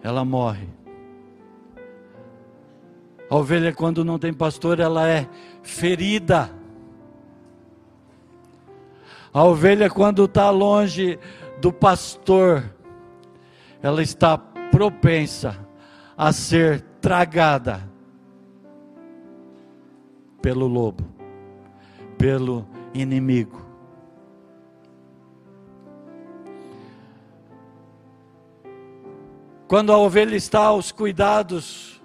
ela 0.00 0.24
morre. 0.24 0.68
A 3.28 3.34
ovelha, 3.34 3.72
quando 3.72 4.04
não 4.04 4.16
tem 4.16 4.32
pastor, 4.32 4.78
ela 4.78 5.08
é 5.08 5.28
ferida. 5.60 6.52
A 9.34 9.42
ovelha, 9.42 9.90
quando 9.90 10.24
está 10.26 10.50
longe 10.50 11.18
do 11.60 11.72
pastor, 11.72 12.64
ela 13.82 14.02
está 14.02 14.38
propensa 14.38 15.56
a 16.16 16.32
ser 16.32 16.80
tragada 17.00 17.88
pelo 20.40 20.66
lobo, 20.66 21.04
pelo 22.16 22.66
inimigo. 22.94 23.60
Quando 29.68 29.92
a 29.92 29.98
ovelha 29.98 30.34
está 30.34 30.64
aos 30.64 30.90
cuidados 30.90 32.00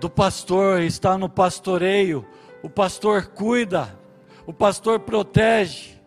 do 0.00 0.08
pastor, 0.08 0.80
está 0.80 1.18
no 1.18 1.28
pastoreio, 1.28 2.24
o 2.62 2.70
pastor 2.70 3.26
cuida, 3.26 3.98
o 4.46 4.54
pastor 4.54 5.00
protege, 5.00 5.99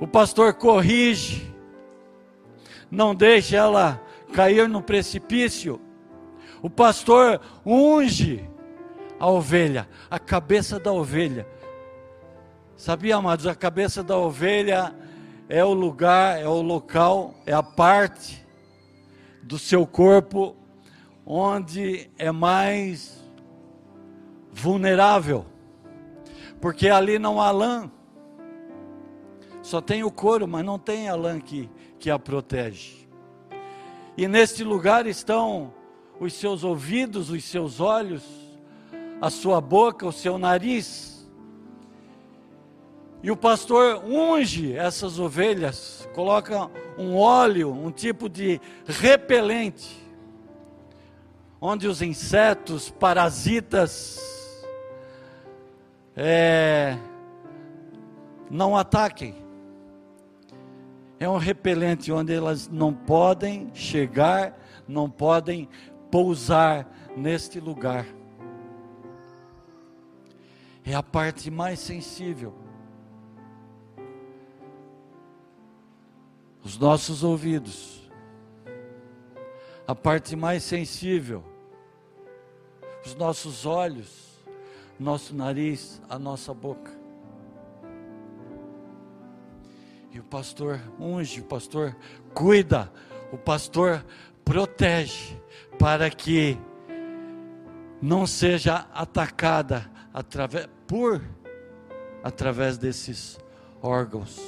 o 0.00 0.06
pastor 0.06 0.54
corrige, 0.54 1.52
não 2.90 3.14
deixa 3.14 3.56
ela 3.56 4.00
cair 4.32 4.68
no 4.68 4.82
precipício. 4.82 5.80
O 6.62 6.70
pastor 6.70 7.40
unge 7.64 8.48
a 9.18 9.28
ovelha, 9.28 9.88
a 10.10 10.18
cabeça 10.18 10.78
da 10.78 10.92
ovelha. 10.92 11.46
Sabia, 12.76 13.16
amados, 13.16 13.46
a 13.46 13.54
cabeça 13.54 14.02
da 14.02 14.16
ovelha 14.16 14.94
é 15.48 15.64
o 15.64 15.72
lugar, 15.72 16.40
é 16.40 16.46
o 16.46 16.62
local, 16.62 17.34
é 17.44 17.52
a 17.52 17.62
parte 17.62 18.46
do 19.42 19.58
seu 19.58 19.86
corpo 19.86 20.56
onde 21.26 22.10
é 22.16 22.30
mais 22.30 23.18
vulnerável. 24.52 25.44
Porque 26.60 26.88
ali 26.88 27.18
não 27.18 27.40
há 27.40 27.50
lã. 27.50 27.90
Só 29.68 29.82
tem 29.82 30.02
o 30.02 30.10
couro, 30.10 30.48
mas 30.48 30.64
não 30.64 30.78
tem 30.78 31.10
a 31.10 31.14
lã 31.14 31.38
que, 31.38 31.68
que 31.98 32.08
a 32.08 32.18
protege. 32.18 33.06
E 34.16 34.26
neste 34.26 34.64
lugar 34.64 35.06
estão 35.06 35.74
os 36.18 36.32
seus 36.32 36.64
ouvidos, 36.64 37.28
os 37.28 37.44
seus 37.44 37.78
olhos, 37.78 38.22
a 39.20 39.28
sua 39.28 39.60
boca, 39.60 40.06
o 40.06 40.10
seu 40.10 40.38
nariz. 40.38 41.30
E 43.22 43.30
o 43.30 43.36
pastor 43.36 44.02
unge 44.06 44.72
essas 44.72 45.18
ovelhas, 45.18 46.08
coloca 46.14 46.70
um 46.96 47.14
óleo, 47.14 47.70
um 47.70 47.90
tipo 47.90 48.26
de 48.26 48.58
repelente, 48.86 50.02
onde 51.60 51.86
os 51.86 52.00
insetos, 52.00 52.88
parasitas, 52.88 54.18
é, 56.16 56.96
não 58.50 58.74
ataquem 58.74 59.46
é 61.20 61.28
um 61.28 61.36
repelente 61.36 62.12
onde 62.12 62.32
elas 62.32 62.68
não 62.68 62.94
podem 62.94 63.70
chegar, 63.74 64.56
não 64.86 65.10
podem 65.10 65.68
pousar 66.10 66.86
neste 67.16 67.58
lugar. 67.58 68.06
É 70.84 70.94
a 70.94 71.02
parte 71.02 71.50
mais 71.50 71.80
sensível. 71.80 72.54
Os 76.64 76.78
nossos 76.78 77.24
ouvidos, 77.24 78.10
a 79.86 79.94
parte 79.94 80.36
mais 80.36 80.62
sensível, 80.62 81.42
os 83.04 83.14
nossos 83.14 83.66
olhos, 83.66 84.28
nosso 84.98 85.34
nariz, 85.34 86.00
a 86.08 86.18
nossa 86.18 86.52
boca. 86.52 86.97
O 90.20 90.24
pastor 90.24 90.80
unge, 90.98 91.40
o 91.40 91.44
pastor 91.44 91.96
cuida, 92.34 92.92
o 93.32 93.38
pastor 93.38 94.04
protege 94.44 95.38
para 95.78 96.10
que 96.10 96.58
não 98.00 98.26
seja 98.26 98.86
atacada 98.92 99.90
através 100.12 100.68
por 100.86 101.22
através 102.22 102.76
desses 102.78 103.38
órgãos. 103.80 104.40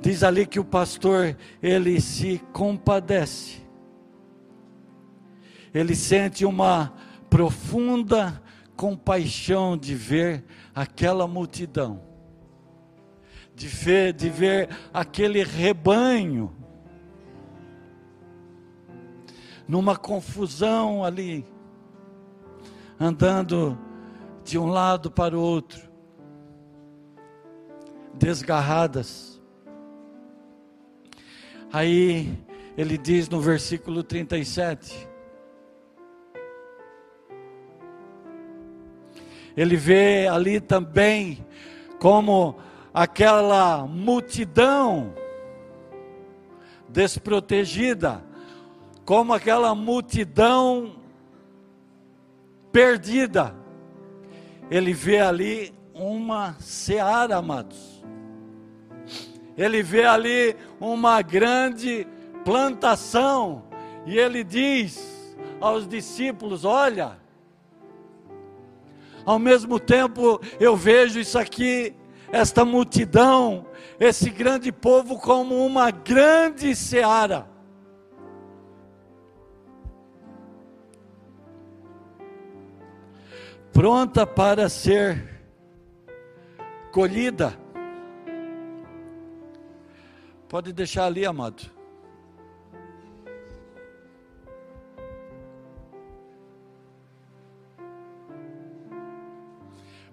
Diz 0.00 0.22
ali 0.22 0.46
que 0.46 0.60
o 0.60 0.64
pastor 0.64 1.36
ele 1.62 2.00
se 2.00 2.40
compadece. 2.52 3.60
Ele 5.74 5.94
sente 5.94 6.44
uma 6.44 6.92
profunda 7.28 8.40
compaixão 8.78 9.76
de 9.76 9.92
ver 9.96 10.44
aquela 10.72 11.26
multidão, 11.26 12.00
de 13.52 13.66
ver, 13.66 14.12
de 14.12 14.30
ver 14.30 14.68
aquele 14.94 15.42
rebanho, 15.42 16.54
numa 19.66 19.96
confusão 19.96 21.04
ali, 21.04 21.44
andando 23.00 23.76
de 24.44 24.56
um 24.56 24.66
lado 24.66 25.10
para 25.10 25.36
o 25.36 25.42
outro, 25.42 25.90
desgarradas. 28.14 29.42
Aí 31.72 32.32
ele 32.76 32.96
diz 32.96 33.28
no 33.28 33.40
versículo 33.40 34.04
37: 34.04 35.07
ele 39.58 39.76
vê 39.76 40.28
ali 40.28 40.60
também 40.60 41.44
como 41.98 42.60
aquela 42.94 43.84
multidão 43.88 45.12
desprotegida, 46.88 48.22
como 49.04 49.34
aquela 49.34 49.74
multidão 49.74 50.94
perdida. 52.70 53.52
Ele 54.70 54.92
vê 54.92 55.18
ali 55.18 55.74
uma 55.92 56.54
seara, 56.60 57.38
amados. 57.38 58.04
Ele 59.56 59.82
vê 59.82 60.04
ali 60.04 60.54
uma 60.78 61.20
grande 61.20 62.06
plantação, 62.44 63.64
e 64.06 64.16
ele 64.16 64.44
diz 64.44 65.36
aos 65.60 65.88
discípulos: 65.88 66.64
Olha, 66.64 67.18
ao 69.28 69.38
mesmo 69.38 69.78
tempo 69.78 70.40
eu 70.58 70.74
vejo 70.74 71.20
isso 71.20 71.38
aqui, 71.38 71.94
esta 72.32 72.64
multidão, 72.64 73.66
esse 74.00 74.30
grande 74.30 74.72
povo, 74.72 75.18
como 75.18 75.66
uma 75.66 75.90
grande 75.90 76.74
seara. 76.74 77.46
Pronta 83.70 84.26
para 84.26 84.66
ser 84.70 85.42
colhida. 86.90 87.54
Pode 90.48 90.72
deixar 90.72 91.04
ali, 91.04 91.26
amado. 91.26 91.70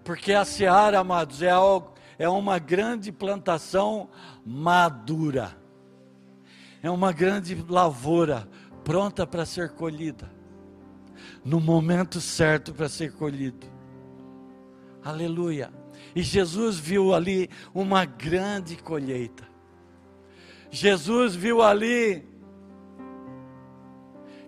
Porque 0.05 0.33
a 0.33 0.45
seara, 0.45 0.99
amados, 0.99 1.41
é, 1.41 1.49
algo, 1.49 1.91
é 2.19 2.29
uma 2.29 2.59
grande 2.59 3.11
plantação 3.11 4.07
madura. 4.45 5.57
É 6.83 6.89
uma 6.91 7.11
grande 7.11 7.55
lavoura 7.67 8.47
pronta 8.83 9.25
para 9.25 9.47
ser 9.47 9.71
colhida. 9.71 10.31
No 11.43 11.59
momento 11.59 12.21
certo 12.21 12.71
para 12.71 12.87
ser 12.87 13.13
colhido. 13.13 13.65
Aleluia. 15.03 15.73
E 16.15 16.21
Jesus 16.21 16.77
viu 16.77 17.11
ali 17.11 17.49
uma 17.73 18.05
grande 18.05 18.75
colheita. 18.75 19.43
Jesus 20.69 21.33
viu 21.33 21.63
ali 21.63 22.27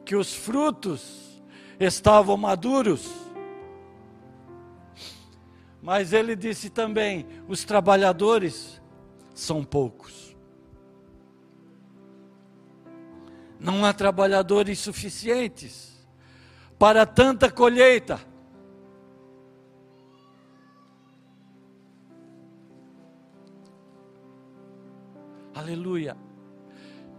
que 0.06 0.16
os 0.16 0.36
frutos 0.36 1.42
estavam 1.80 2.38
maduros 2.38 3.27
mas 5.88 6.12
ele 6.12 6.36
disse 6.36 6.70
também: 6.70 7.26
os 7.48 7.64
trabalhadores 7.64 8.82
são 9.34 9.64
poucos. 9.64 10.36
Não 13.58 13.86
há 13.86 13.94
trabalhadores 13.94 14.80
suficientes 14.80 16.06
para 16.78 17.06
tanta 17.06 17.50
colheita. 17.50 18.20
Aleluia. 25.56 26.18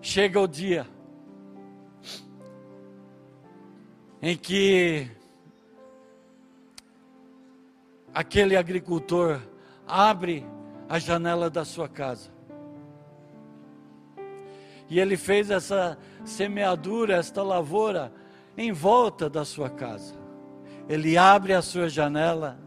Chega 0.03 0.39
o 0.39 0.47
dia 0.47 0.87
em 4.21 4.37
que 4.37 5.11
aquele 8.19 8.57
agricultor 8.57 9.41
abre 9.87 10.45
a 10.89 10.99
janela 10.99 11.49
da 11.49 11.65
sua 11.65 11.89
casa. 11.89 12.33
E 14.91 14.99
ele 14.99 15.17
fez 15.17 15.53
essa 15.53 15.97
semeadura, 16.25 17.15
esta 17.15 17.45
lavoura 17.45 18.13
em 18.57 18.73
volta 18.73 19.31
da 19.31 19.45
sua 19.45 19.71
casa. 19.71 20.17
Ele 20.89 21.17
abre 21.17 21.53
a 21.53 21.63
sua 21.63 21.89
janela 21.89 22.59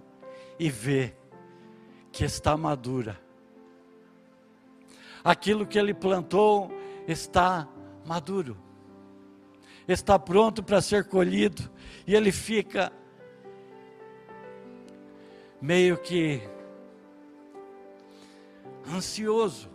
e 0.58 0.70
vê 0.70 1.14
que 2.14 2.24
está 2.24 2.56
madura. 2.56 3.20
Aquilo 5.22 5.66
que 5.66 5.78
ele 5.78 5.94
plantou 5.94 6.72
está 7.06 7.68
maduro, 8.06 8.56
está 9.86 10.18
pronto 10.18 10.64
para 10.64 10.80
ser 10.80 11.10
colhido, 11.10 11.70
e 12.08 12.16
ele 12.16 12.32
fica 12.32 12.90
meio 15.62 15.98
que 15.98 16.42
ansioso 18.92 19.70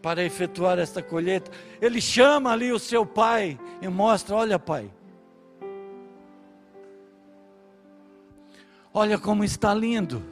para 0.00 0.24
efetuar 0.24 0.78
esta 0.78 1.02
colheita. 1.02 1.50
Ele 1.80 2.00
chama 2.00 2.52
ali 2.52 2.72
o 2.72 2.78
seu 2.78 3.04
pai 3.04 3.58
e 3.82 3.88
mostra: 3.88 4.34
Olha, 4.34 4.58
pai, 4.58 4.90
olha 8.92 9.18
como 9.18 9.44
está 9.44 9.74
lindo. 9.74 10.22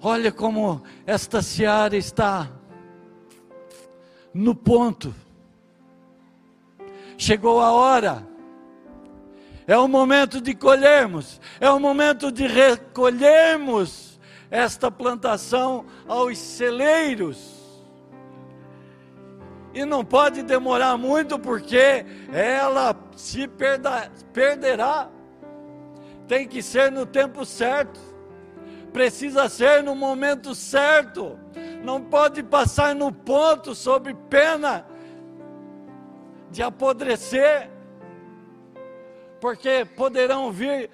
Olha 0.00 0.30
como 0.30 0.82
esta 1.04 1.42
seara 1.42 1.96
está 1.96 2.48
no 4.32 4.54
ponto. 4.54 5.14
Chegou 7.16 7.60
a 7.60 7.72
hora. 7.72 8.27
É 9.68 9.76
o 9.76 9.86
momento 9.86 10.40
de 10.40 10.54
colhermos, 10.54 11.38
é 11.60 11.70
o 11.70 11.78
momento 11.78 12.32
de 12.32 12.46
recolhermos 12.46 14.18
esta 14.50 14.90
plantação 14.90 15.84
aos 16.08 16.38
celeiros. 16.38 17.54
E 19.74 19.84
não 19.84 20.02
pode 20.02 20.42
demorar 20.42 20.96
muito, 20.96 21.38
porque 21.38 22.02
ela 22.32 22.96
se 23.14 23.46
perda, 23.46 24.10
perderá. 24.32 25.10
Tem 26.26 26.48
que 26.48 26.62
ser 26.62 26.90
no 26.90 27.04
tempo 27.04 27.44
certo, 27.44 28.00
precisa 28.90 29.50
ser 29.50 29.82
no 29.82 29.94
momento 29.94 30.54
certo, 30.54 31.38
não 31.84 32.00
pode 32.00 32.42
passar 32.42 32.94
no 32.94 33.12
ponto 33.12 33.74
sob 33.74 34.14
pena 34.30 34.86
de 36.50 36.62
apodrecer, 36.62 37.70
porque 39.40 39.86
poderão 39.96 40.50
vir 40.50 40.90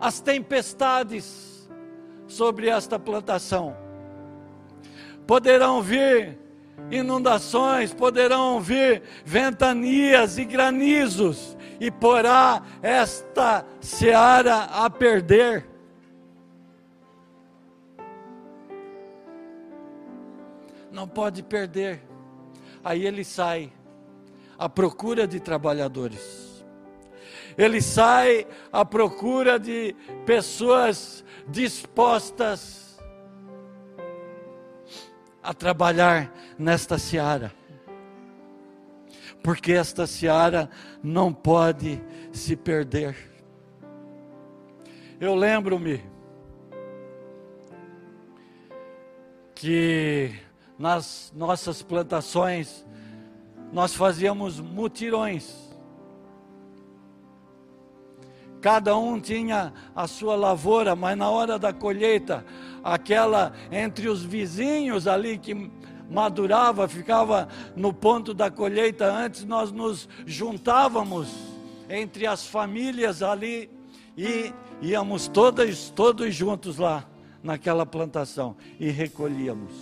as 0.00 0.20
tempestades 0.20 1.68
sobre 2.26 2.68
esta 2.68 2.98
plantação, 2.98 3.76
poderão 5.26 5.80
vir 5.80 6.38
inundações, 6.90 7.92
poderão 7.92 8.60
vir 8.60 9.02
ventanias 9.24 10.38
e 10.38 10.44
granizos, 10.44 11.56
e 11.80 11.90
porá 11.90 12.62
esta 12.82 13.64
seara 13.80 14.64
a 14.64 14.88
perder. 14.88 15.66
Não 20.90 21.08
pode 21.08 21.42
perder. 21.42 22.00
Aí 22.84 23.04
ele 23.04 23.24
sai 23.24 23.72
à 24.56 24.68
procura 24.68 25.26
de 25.26 25.40
trabalhadores. 25.40 26.53
Ele 27.56 27.80
sai 27.80 28.46
à 28.72 28.84
procura 28.84 29.58
de 29.58 29.94
pessoas 30.26 31.24
dispostas 31.48 33.02
a 35.42 35.52
trabalhar 35.52 36.32
nesta 36.58 36.98
seara. 36.98 37.52
Porque 39.42 39.72
esta 39.72 40.06
seara 40.06 40.70
não 41.02 41.32
pode 41.32 42.02
se 42.32 42.56
perder. 42.56 43.14
Eu 45.20 45.34
lembro-me 45.34 46.02
que 49.54 50.34
nas 50.78 51.32
nossas 51.34 51.82
plantações 51.82 52.84
nós 53.72 53.94
fazíamos 53.94 54.60
mutirões. 54.60 55.63
Cada 58.64 58.96
um 58.96 59.20
tinha 59.20 59.74
a 59.94 60.06
sua 60.06 60.34
lavoura, 60.36 60.96
mas 60.96 61.18
na 61.18 61.28
hora 61.28 61.58
da 61.58 61.70
colheita, 61.70 62.42
aquela 62.82 63.52
entre 63.70 64.08
os 64.08 64.22
vizinhos 64.22 65.06
ali 65.06 65.36
que 65.36 65.70
madurava, 66.08 66.88
ficava 66.88 67.46
no 67.76 67.92
ponto 67.92 68.32
da 68.32 68.50
colheita, 68.50 69.04
antes 69.04 69.44
nós 69.44 69.70
nos 69.70 70.08
juntávamos 70.24 71.28
entre 71.90 72.26
as 72.26 72.46
famílias 72.46 73.22
ali 73.22 73.68
e 74.16 74.50
íamos 74.80 75.28
todos, 75.28 75.90
todos 75.90 76.34
juntos 76.34 76.78
lá 76.78 77.04
naquela 77.42 77.84
plantação 77.84 78.56
e 78.80 78.88
recolhíamos 78.88 79.74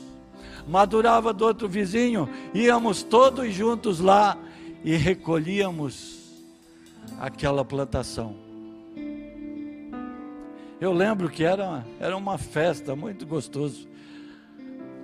madurava 0.67 1.33
do 1.33 1.45
outro 1.45 1.69
vizinho, 1.69 2.29
íamos 2.53 3.05
todos 3.05 3.55
juntos 3.55 4.01
lá 4.01 4.37
e 4.83 4.97
recolhíamos 4.97 6.19
aquela 7.21 7.65
plantação. 7.65 8.52
Eu 10.83 10.93
lembro 10.93 11.31
que 11.31 11.45
era, 11.45 11.87
era 12.01 12.17
uma 12.17 12.37
festa 12.37 12.97
muito 12.97 13.25
gostoso. 13.25 13.87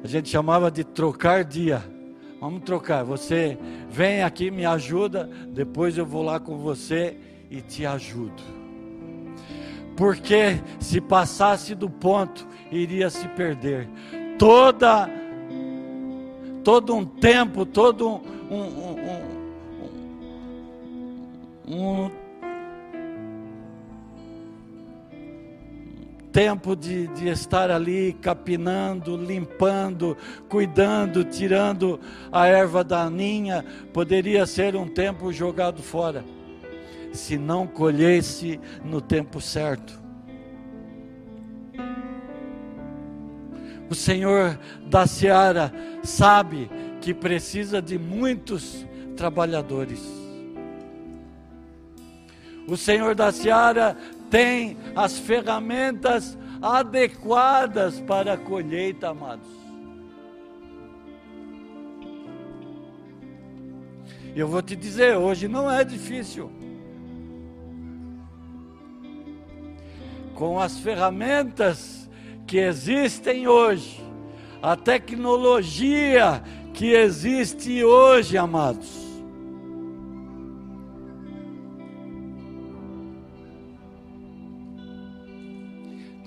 A 0.03 0.09
gente 0.09 0.29
chamava 0.29 0.73
de 0.73 0.83
trocar 0.83 1.45
dia. 1.45 1.81
Vamos 2.41 2.65
trocar. 2.65 3.05
Você 3.05 3.57
vem 3.89 4.25
aqui, 4.25 4.51
me 4.51 4.67
ajuda, 4.67 5.31
depois 5.51 5.97
eu 5.97 6.05
vou 6.05 6.25
lá 6.25 6.41
com 6.41 6.59
você 6.59 7.17
e 7.49 7.61
te 7.61 7.87
ajudo. 7.87 8.43
Porque 9.97 10.61
se 10.81 11.01
passasse 11.01 11.77
do 11.77 11.89
ponto, 11.89 12.45
iria 12.73 13.09
se 13.09 13.29
perder. 13.29 13.89
Toda 14.37 15.09
todo 16.65 16.93
um 16.93 17.05
tempo, 17.05 17.65
todo 17.65 18.21
um, 18.51 18.57
um, 18.57 18.97
um, 21.69 22.05
um 22.05 22.28
tempo 26.33 26.77
de, 26.77 27.07
de 27.09 27.29
estar 27.29 27.71
ali 27.71 28.13
capinando, 28.13 29.17
limpando, 29.17 30.17
cuidando, 30.49 31.25
tirando 31.25 31.99
a 32.31 32.47
erva 32.47 32.85
daninha, 32.85 33.65
poderia 33.93 34.47
ser 34.47 34.77
um 34.77 34.87
tempo 34.87 35.33
jogado 35.33 35.83
fora, 35.83 36.25
se 37.13 37.39
não 37.39 37.67
colhesse 37.67 38.61
no 38.85 39.01
tempo 39.01 39.41
certo. 39.41 39.99
O 43.91 43.95
Senhor 43.95 44.59
da 44.87 45.07
seara 45.07 45.73
sabe 46.03 46.71
que 47.01 47.15
precisa 47.15 47.81
de 47.81 47.99
muitos 47.99 48.87
trabalhadores. 49.17 50.07
O 52.67 52.77
Senhor 52.77 53.15
da 53.15 53.33
seara 53.33 53.97
tem 54.31 54.77
as 54.95 55.19
ferramentas 55.19 56.37
adequadas 56.61 58.01
para 58.01 58.35
a 58.35 58.37
colheita, 58.37 59.11
amados. 59.11 59.49
Eu 64.35 64.47
vou 64.47 64.63
te 64.63 64.77
dizer, 64.77 65.17
hoje 65.17 65.49
não 65.49 65.71
é 65.71 65.83
difícil. 65.83 66.51
Com 70.35 70.61
as 70.61 70.79
ferramentas 70.79 72.09
que 72.47 72.59
existem 72.59 73.49
hoje, 73.49 74.01
a 74.63 74.77
tecnologia 74.77 76.43
que 76.73 76.93
existe 76.93 77.83
hoje, 77.83 78.39
amados. 78.39 79.08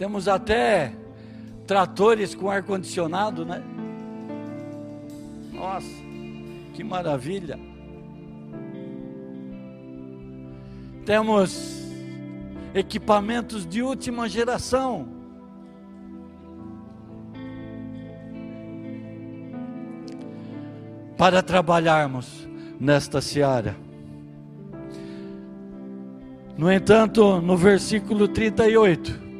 Temos 0.01 0.27
até 0.27 0.93
tratores 1.67 2.33
com 2.33 2.49
ar-condicionado, 2.49 3.45
né? 3.45 3.61
Nossa, 5.53 5.85
que 6.73 6.83
maravilha! 6.83 7.59
Temos 11.05 11.83
equipamentos 12.73 13.63
de 13.63 13.83
última 13.83 14.27
geração. 14.27 15.07
para 21.15 21.43
trabalharmos 21.43 22.49
nesta 22.79 23.21
seara. 23.21 23.75
No 26.57 26.71
entanto, 26.71 27.39
no 27.39 27.55
versículo 27.55 28.27
38, 28.27 29.30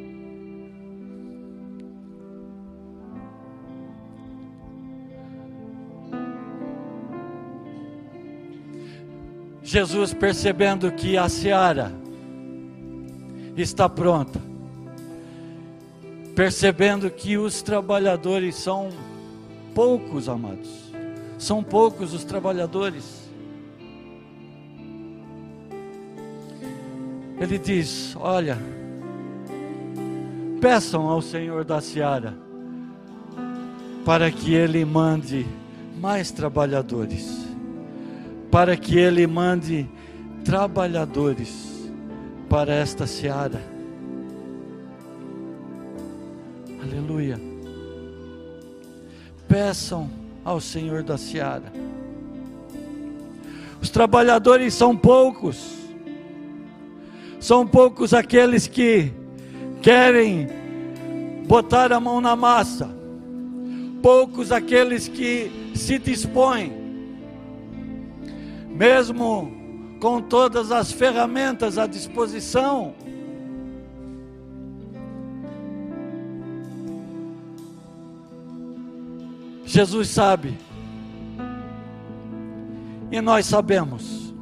Jesus 9.71 10.13
percebendo 10.13 10.91
que 10.91 11.17
a 11.17 11.29
seara 11.29 11.93
está 13.55 13.87
pronta, 13.87 14.41
percebendo 16.35 17.09
que 17.09 17.37
os 17.37 17.61
trabalhadores 17.61 18.55
são 18.55 18.89
poucos, 19.73 20.27
amados, 20.27 20.91
são 21.37 21.63
poucos 21.63 22.13
os 22.13 22.25
trabalhadores. 22.25 23.31
Ele 27.39 27.57
diz: 27.57 28.13
Olha, 28.19 28.57
peçam 30.59 31.07
ao 31.07 31.21
Senhor 31.21 31.63
da 31.63 31.79
seara 31.79 32.37
para 34.03 34.29
que 34.29 34.53
Ele 34.53 34.83
mande 34.83 35.47
mais 35.97 36.29
trabalhadores, 36.29 37.50
para 38.51 38.75
que 38.75 38.99
Ele 38.99 39.25
mande 39.25 39.89
trabalhadores 40.43 41.89
para 42.49 42.73
esta 42.73 43.07
seara. 43.07 43.61
Aleluia. 46.83 47.39
Peçam 49.47 50.09
ao 50.43 50.59
Senhor 50.59 51.01
da 51.01 51.17
seara. 51.17 51.71
Os 53.81 53.89
trabalhadores 53.89 54.73
são 54.73 54.95
poucos, 54.95 55.75
são 57.39 57.65
poucos 57.65 58.13
aqueles 58.13 58.67
que 58.67 59.11
querem 59.81 60.47
botar 61.47 61.91
a 61.91 61.99
mão 61.99 62.21
na 62.21 62.35
massa, 62.35 62.89
poucos 64.01 64.51
aqueles 64.51 65.07
que 65.07 65.71
se 65.73 65.97
dispõem, 65.97 66.80
mesmo 68.81 69.51
com 69.99 70.19
todas 70.19 70.71
as 70.71 70.91
ferramentas 70.91 71.77
à 71.77 71.85
disposição. 71.85 72.95
Jesus 79.63 80.07
sabe, 80.09 80.57
e 83.11 83.21
nós 83.21 83.45
sabemos, 83.45 84.33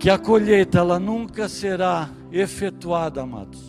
que 0.00 0.10
a 0.10 0.18
colheita 0.18 0.78
ela 0.78 0.98
nunca 0.98 1.48
será 1.48 2.10
efetuada, 2.32 3.22
amados. 3.22 3.62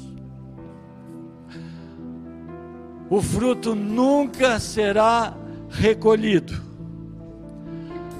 O 3.07 3.21
fruto 3.21 3.75
nunca 3.75 4.59
será 4.59 5.37
recolhido 5.69 6.68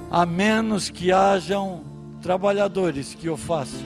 a 0.09 0.25
menos 0.25 0.89
que 0.89 1.11
hajam 1.11 1.83
trabalhadores 2.21 3.13
que 3.13 3.29
o 3.29 3.37
façam. 3.37 3.79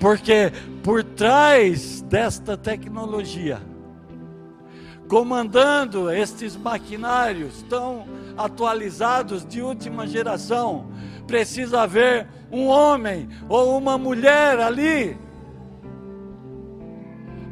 Porque 0.00 0.52
por 0.82 1.02
trás 1.02 2.02
desta 2.02 2.56
tecnologia, 2.56 3.60
comandando 5.08 6.10
estes 6.10 6.56
maquinários 6.56 7.62
tão 7.68 8.06
atualizados 8.36 9.44
de 9.46 9.62
última 9.62 10.06
geração, 10.06 10.88
precisa 11.26 11.82
haver 11.82 12.28
um 12.50 12.66
homem 12.66 13.28
ou 13.48 13.78
uma 13.78 13.96
mulher 13.96 14.58
ali 14.58 15.16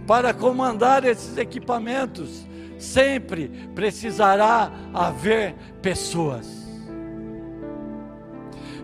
para 0.06 0.34
comandar 0.34 1.04
esses 1.04 1.36
equipamentos. 1.38 2.46
Sempre 2.78 3.48
precisará 3.74 4.70
haver 4.92 5.54
pessoas 5.80 6.61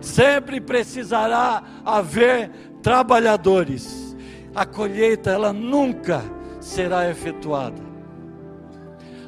sempre 0.01 0.59
precisará 0.61 1.63
haver 1.85 2.49
trabalhadores. 2.81 4.15
A 4.55 4.65
colheita 4.65 5.31
ela 5.31 5.53
nunca 5.53 6.23
será 6.59 7.09
efetuada, 7.09 7.81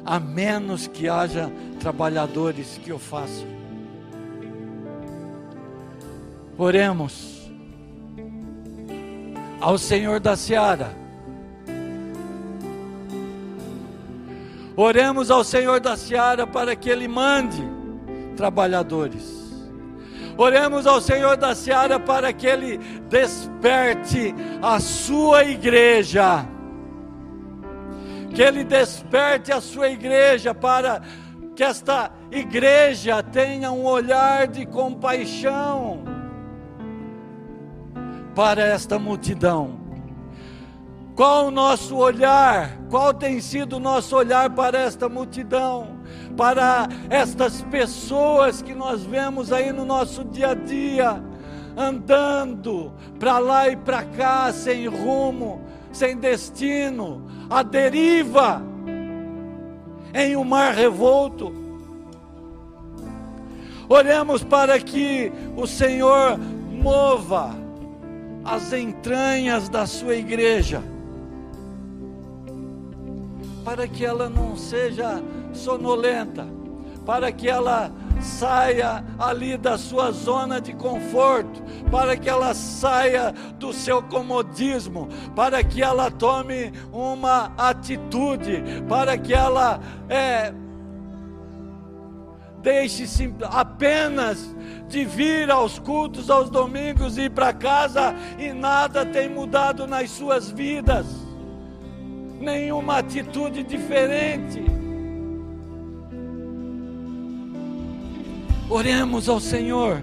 a 0.04 0.18
menos 0.18 0.86
que 0.86 1.08
haja 1.08 1.50
trabalhadores 1.78 2.78
que 2.82 2.92
o 2.92 2.98
façam. 2.98 3.46
Oremos 6.58 7.50
ao 9.60 9.78
Senhor 9.78 10.20
da 10.20 10.36
Seara. 10.36 10.94
Oremos 14.76 15.30
ao 15.30 15.44
Senhor 15.44 15.80
da 15.80 15.96
Seara 15.96 16.46
para 16.46 16.74
que 16.74 16.90
Ele 16.90 17.06
mande 17.06 17.62
trabalhadores. 18.36 19.41
Oremos 20.42 20.88
ao 20.88 21.00
Senhor 21.00 21.36
da 21.36 21.54
Seara 21.54 22.00
para 22.00 22.32
que 22.32 22.48
Ele 22.48 22.76
desperte 23.08 24.34
a 24.60 24.80
sua 24.80 25.44
igreja. 25.44 26.44
Que 28.34 28.42
Ele 28.42 28.64
desperte 28.64 29.52
a 29.52 29.60
sua 29.60 29.88
igreja 29.88 30.52
para 30.52 31.00
que 31.54 31.62
esta 31.62 32.10
igreja 32.28 33.22
tenha 33.22 33.70
um 33.70 33.84
olhar 33.84 34.48
de 34.48 34.66
compaixão 34.66 36.02
para 38.34 38.64
esta 38.64 38.98
multidão. 38.98 39.78
Qual 41.14 41.46
o 41.46 41.50
nosso 41.52 41.94
olhar? 41.94 42.78
Qual 42.90 43.14
tem 43.14 43.40
sido 43.40 43.76
o 43.76 43.80
nosso 43.80 44.16
olhar 44.16 44.50
para 44.50 44.80
esta 44.80 45.08
multidão? 45.08 46.01
Para 46.36 46.88
estas 47.10 47.62
pessoas 47.62 48.62
que 48.62 48.74
nós 48.74 49.02
vemos 49.02 49.52
aí 49.52 49.72
no 49.72 49.84
nosso 49.84 50.24
dia 50.24 50.50
a 50.50 50.54
dia, 50.54 51.22
andando 51.76 52.92
para 53.18 53.38
lá 53.38 53.68
e 53.68 53.76
para 53.76 54.04
cá, 54.04 54.52
sem 54.52 54.86
rumo, 54.88 55.60
sem 55.92 56.16
destino, 56.16 57.22
a 57.50 57.62
deriva, 57.62 58.62
em 60.14 60.36
um 60.36 60.44
mar 60.44 60.74
revolto. 60.74 61.52
Oremos 63.88 64.42
para 64.42 64.78
que 64.80 65.32
o 65.56 65.66
Senhor 65.66 66.38
mova 66.38 67.54
as 68.44 68.72
entranhas 68.72 69.68
da 69.68 69.86
sua 69.86 70.16
igreja 70.16 70.82
para 73.64 73.86
que 73.86 74.04
ela 74.04 74.28
não 74.28 74.56
seja 74.56 75.22
sonolenta, 75.52 76.46
para 77.04 77.32
que 77.32 77.48
ela 77.48 77.90
saia 78.20 79.04
ali 79.18 79.56
da 79.56 79.76
sua 79.76 80.12
zona 80.12 80.60
de 80.60 80.72
conforto, 80.72 81.62
para 81.90 82.16
que 82.16 82.28
ela 82.28 82.54
saia 82.54 83.34
do 83.58 83.72
seu 83.72 84.02
comodismo, 84.02 85.08
para 85.34 85.62
que 85.64 85.82
ela 85.82 86.10
tome 86.10 86.72
uma 86.92 87.52
atitude, 87.56 88.62
para 88.88 89.18
que 89.18 89.34
ela 89.34 89.80
é, 90.08 90.52
deixe-se 92.62 93.34
apenas 93.50 94.54
de 94.88 95.04
vir 95.04 95.50
aos 95.50 95.78
cultos 95.78 96.30
aos 96.30 96.48
domingos 96.48 97.18
e 97.18 97.22
ir 97.22 97.30
para 97.30 97.52
casa 97.52 98.14
e 98.38 98.52
nada 98.52 99.04
tem 99.04 99.28
mudado 99.28 99.86
nas 99.86 100.10
suas 100.10 100.50
vidas 100.50 101.22
nenhuma 102.42 102.98
atitude 102.98 103.62
diferente. 103.62 104.71
Oremos 108.74 109.28
ao 109.28 109.38
Senhor. 109.38 110.02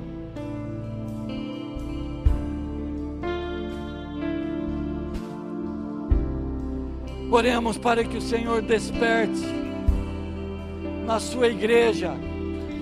Oremos 7.31 7.79
para 7.79 8.03
que 8.03 8.15
o 8.15 8.21
Senhor 8.21 8.61
desperte 8.61 9.41
na 11.03 11.19
sua 11.19 11.47
igreja, 11.47 12.13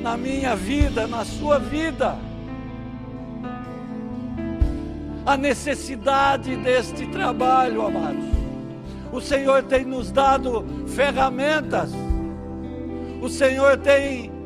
na 0.02 0.18
minha 0.18 0.58
vida, 0.58 1.08
na 1.08 1.24
sua 1.24 1.58
vida, 1.58 2.20
a 5.26 5.38
necessidade 5.38 6.58
deste 6.58 7.08
trabalho, 7.08 7.84
amados. 7.84 8.26
O 9.10 9.22
Senhor 9.22 9.64
tem 9.64 9.86
nos 9.86 10.12
dado 10.12 10.66
ferramentas. 10.86 11.92
O 13.22 13.30
Senhor 13.30 13.78
tem 13.78 14.37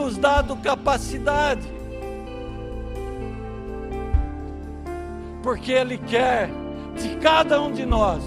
nos 0.00 0.16
dado 0.16 0.56
capacidade. 0.56 1.68
Porque 5.42 5.72
Ele 5.72 5.98
quer 5.98 6.48
de 6.96 7.16
cada 7.16 7.60
um 7.60 7.70
de 7.70 7.84
nós, 7.84 8.22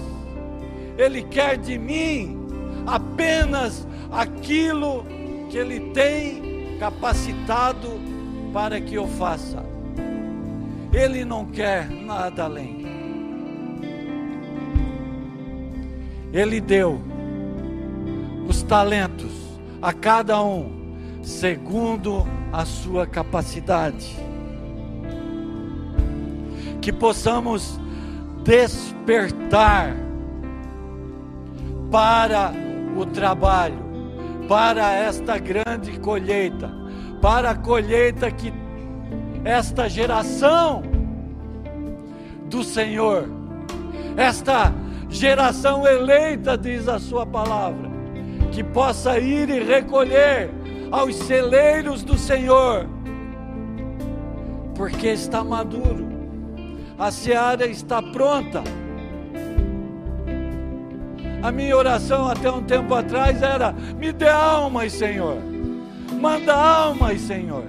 Ele 0.96 1.22
quer 1.22 1.58
de 1.58 1.76
mim 1.76 2.46
apenas 2.86 3.86
aquilo 4.12 5.04
que 5.50 5.58
Ele 5.58 5.80
tem 5.90 6.76
capacitado 6.78 8.00
para 8.52 8.80
que 8.80 8.94
eu 8.94 9.08
faça. 9.08 9.64
Ele 10.92 11.24
não 11.24 11.46
quer 11.46 11.90
nada 11.90 12.44
além. 12.44 12.84
Ele 16.32 16.60
deu 16.60 17.00
os 18.48 18.62
talentos 18.62 19.32
a 19.82 19.92
cada 19.92 20.42
um, 20.42 20.83
segundo 21.24 22.26
a 22.52 22.64
sua 22.64 23.06
capacidade. 23.06 24.16
Que 26.80 26.92
possamos 26.92 27.80
despertar 28.44 29.96
para 31.90 32.52
o 32.96 33.06
trabalho, 33.06 33.82
para 34.46 34.92
esta 34.92 35.38
grande 35.38 35.98
colheita, 35.98 36.70
para 37.22 37.50
a 37.50 37.54
colheita 37.54 38.30
que 38.30 38.52
esta 39.44 39.88
geração 39.88 40.82
do 42.50 42.62
Senhor, 42.62 43.28
esta 44.16 44.72
geração 45.08 45.86
eleita, 45.86 46.58
diz 46.58 46.86
a 46.88 46.98
Sua 46.98 47.24
palavra, 47.24 47.90
que 48.52 48.62
possa 48.62 49.18
ir 49.18 49.48
e 49.48 49.62
recolher 49.62 50.50
aos 50.94 51.16
celeiros 51.16 52.04
do 52.04 52.16
Senhor, 52.16 52.86
porque 54.76 55.08
está 55.08 55.42
maduro, 55.42 56.06
a 56.96 57.10
seara 57.10 57.66
está 57.66 58.00
pronta. 58.00 58.62
A 61.42 61.50
minha 61.50 61.76
oração 61.76 62.28
até 62.28 62.48
um 62.48 62.62
tempo 62.62 62.94
atrás 62.94 63.42
era: 63.42 63.72
me 63.72 64.12
dê 64.12 64.28
almas, 64.28 64.92
Senhor, 64.92 65.36
manda 66.20 66.54
almas, 66.54 67.20
Senhor. 67.22 67.64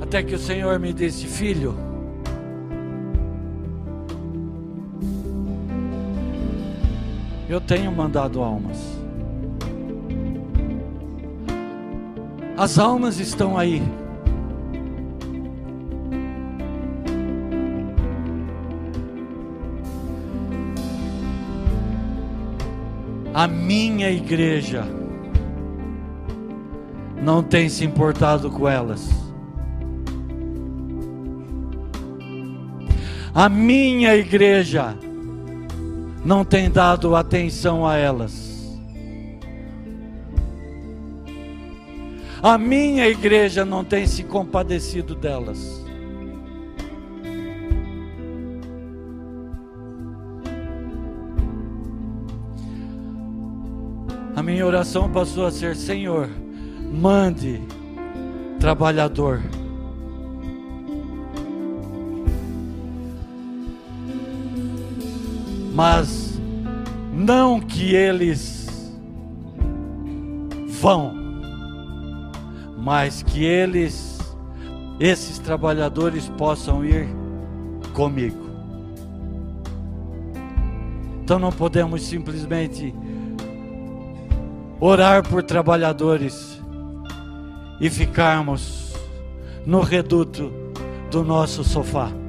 Até 0.00 0.22
que 0.22 0.36
o 0.36 0.38
Senhor 0.38 0.78
me 0.78 0.92
disse, 0.92 1.26
filho, 1.26 1.89
eu 7.50 7.60
tenho 7.60 7.90
mandado 7.90 8.40
almas. 8.40 8.78
As 12.56 12.78
almas 12.78 13.18
estão 13.18 13.58
aí. 13.58 13.82
A 23.34 23.48
minha 23.48 24.12
igreja 24.12 24.84
não 27.20 27.42
tem 27.42 27.68
se 27.68 27.84
importado 27.84 28.48
com 28.48 28.68
elas. 28.68 29.10
A 33.34 33.48
minha 33.48 34.14
igreja 34.14 34.96
não 36.24 36.44
tem 36.44 36.70
dado 36.70 37.16
atenção 37.16 37.86
a 37.86 37.96
elas. 37.96 38.50
A 42.42 42.56
minha 42.56 43.06
igreja 43.06 43.64
não 43.64 43.84
tem 43.84 44.06
se 44.06 44.24
compadecido 44.24 45.14
delas. 45.14 45.84
A 54.34 54.42
minha 54.42 54.64
oração 54.64 55.10
passou 55.10 55.44
a 55.44 55.50
ser: 55.50 55.76
Senhor, 55.76 56.30
mande 56.90 57.60
trabalhador 58.58 59.42
mas 65.80 66.38
não 67.10 67.58
que 67.58 67.94
eles 67.94 68.68
vão, 70.78 71.14
mas 72.76 73.22
que 73.22 73.42
eles, 73.42 74.20
esses 75.00 75.38
trabalhadores, 75.38 76.28
possam 76.36 76.84
ir 76.84 77.08
comigo. 77.94 78.44
Então 81.22 81.38
não 81.38 81.50
podemos 81.50 82.02
simplesmente 82.02 82.94
orar 84.78 85.26
por 85.26 85.42
trabalhadores 85.42 86.60
e 87.80 87.88
ficarmos 87.88 88.92
no 89.64 89.80
reduto 89.80 90.52
do 91.10 91.24
nosso 91.24 91.64
sofá. 91.64 92.19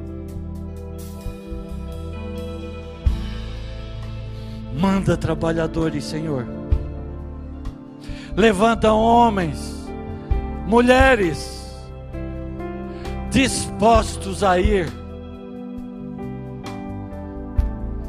Manda 4.81 5.15
trabalhadores, 5.15 6.05
Senhor. 6.05 6.43
Levanta 8.35 8.91
homens, 8.91 9.87
mulheres, 10.65 11.79
dispostos 13.29 14.43
a 14.43 14.59
ir, 14.59 14.91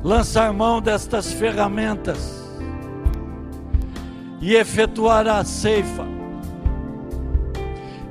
lançar 0.03 0.51
mão 0.55 0.81
destas 0.81 1.31
ferramentas 1.31 2.43
e 4.41 4.55
efetuar 4.55 5.29
a 5.29 5.45
ceifa 5.45 6.07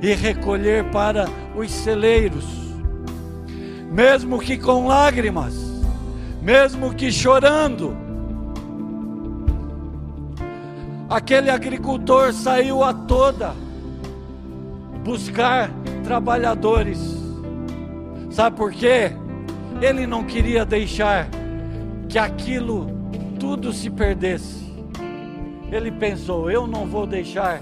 e 0.00 0.14
recolher 0.14 0.84
para 0.92 1.26
os 1.56 1.68
celeiros, 1.68 2.44
mesmo 3.90 4.38
que 4.38 4.56
com 4.56 4.86
lágrimas, 4.86 5.52
mesmo 6.40 6.94
que 6.94 7.10
chorando, 7.10 8.11
Aquele 11.12 11.50
agricultor 11.50 12.32
saiu 12.32 12.82
a 12.82 12.94
toda 12.94 13.54
buscar 15.04 15.70
trabalhadores. 16.02 16.98
Sabe 18.30 18.56
por 18.56 18.72
quê? 18.72 19.12
Ele 19.82 20.06
não 20.06 20.24
queria 20.24 20.64
deixar 20.64 21.28
que 22.08 22.18
aquilo 22.18 22.86
tudo 23.38 23.74
se 23.74 23.90
perdesse. 23.90 24.64
Ele 25.70 25.92
pensou: 25.92 26.50
eu 26.50 26.66
não 26.66 26.86
vou 26.86 27.06
deixar 27.06 27.60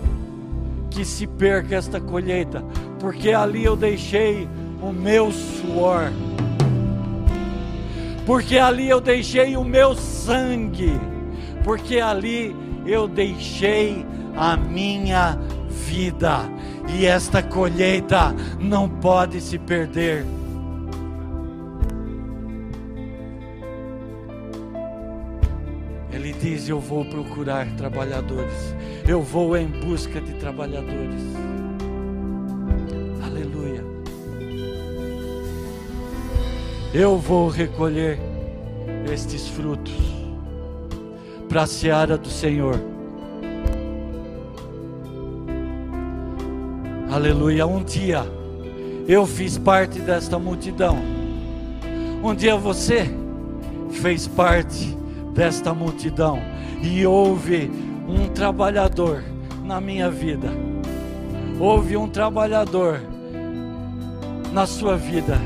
que 0.88 1.04
se 1.04 1.26
perca 1.26 1.74
esta 1.74 2.00
colheita, 2.00 2.62
porque 3.00 3.30
ali 3.30 3.64
eu 3.64 3.74
deixei 3.74 4.48
o 4.80 4.92
meu 4.92 5.32
suor, 5.32 6.12
porque 8.24 8.58
ali 8.58 8.88
eu 8.88 9.00
deixei 9.00 9.56
o 9.56 9.64
meu 9.64 9.96
sangue, 9.96 10.92
porque 11.64 11.98
ali 11.98 12.69
eu 12.86 13.06
deixei 13.06 14.04
a 14.36 14.56
minha 14.56 15.38
vida, 15.68 16.40
e 16.96 17.06
esta 17.06 17.42
colheita 17.42 18.34
não 18.58 18.88
pode 18.88 19.40
se 19.40 19.58
perder. 19.58 20.24
Ele 26.12 26.32
diz: 26.32 26.68
Eu 26.68 26.80
vou 26.80 27.04
procurar 27.04 27.66
trabalhadores, 27.76 28.74
eu 29.06 29.22
vou 29.22 29.56
em 29.56 29.66
busca 29.66 30.20
de 30.20 30.34
trabalhadores. 30.34 31.22
Aleluia. 33.24 33.84
Eu 36.92 37.18
vou 37.18 37.48
recolher 37.48 38.18
estes 39.12 39.48
frutos 39.48 40.19
para 41.50 41.62
a 41.62 41.66
seara 41.66 42.16
do 42.16 42.28
Senhor. 42.28 42.80
Aleluia. 47.10 47.66
Um 47.66 47.82
dia 47.82 48.24
eu 49.08 49.26
fiz 49.26 49.58
parte 49.58 49.98
desta 49.98 50.38
multidão. 50.38 50.96
Um 52.22 52.36
dia 52.36 52.56
você 52.56 53.10
fez 53.90 54.28
parte 54.28 54.96
desta 55.34 55.74
multidão. 55.74 56.38
E 56.80 57.04
houve 57.04 57.68
um 58.08 58.28
trabalhador 58.28 59.24
na 59.64 59.80
minha 59.80 60.08
vida. 60.08 60.48
Houve 61.58 61.96
um 61.96 62.08
trabalhador 62.08 63.00
na 64.52 64.66
sua 64.66 64.96
vida 64.96 65.36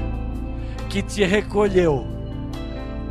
que 0.91 1.01
te 1.01 1.25
recolheu 1.25 2.07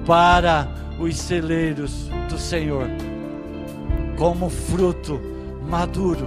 para 0.05 0.67
os 0.99 1.17
celeiros 1.17 2.12
do 2.33 2.39
Senhor 2.39 2.87
como 4.17 4.49
fruto 4.49 5.21
maduro. 5.69 6.25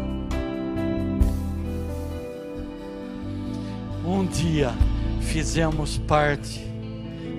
Um 4.05 4.25
dia 4.25 4.73
fizemos 5.21 5.99
parte 5.99 6.65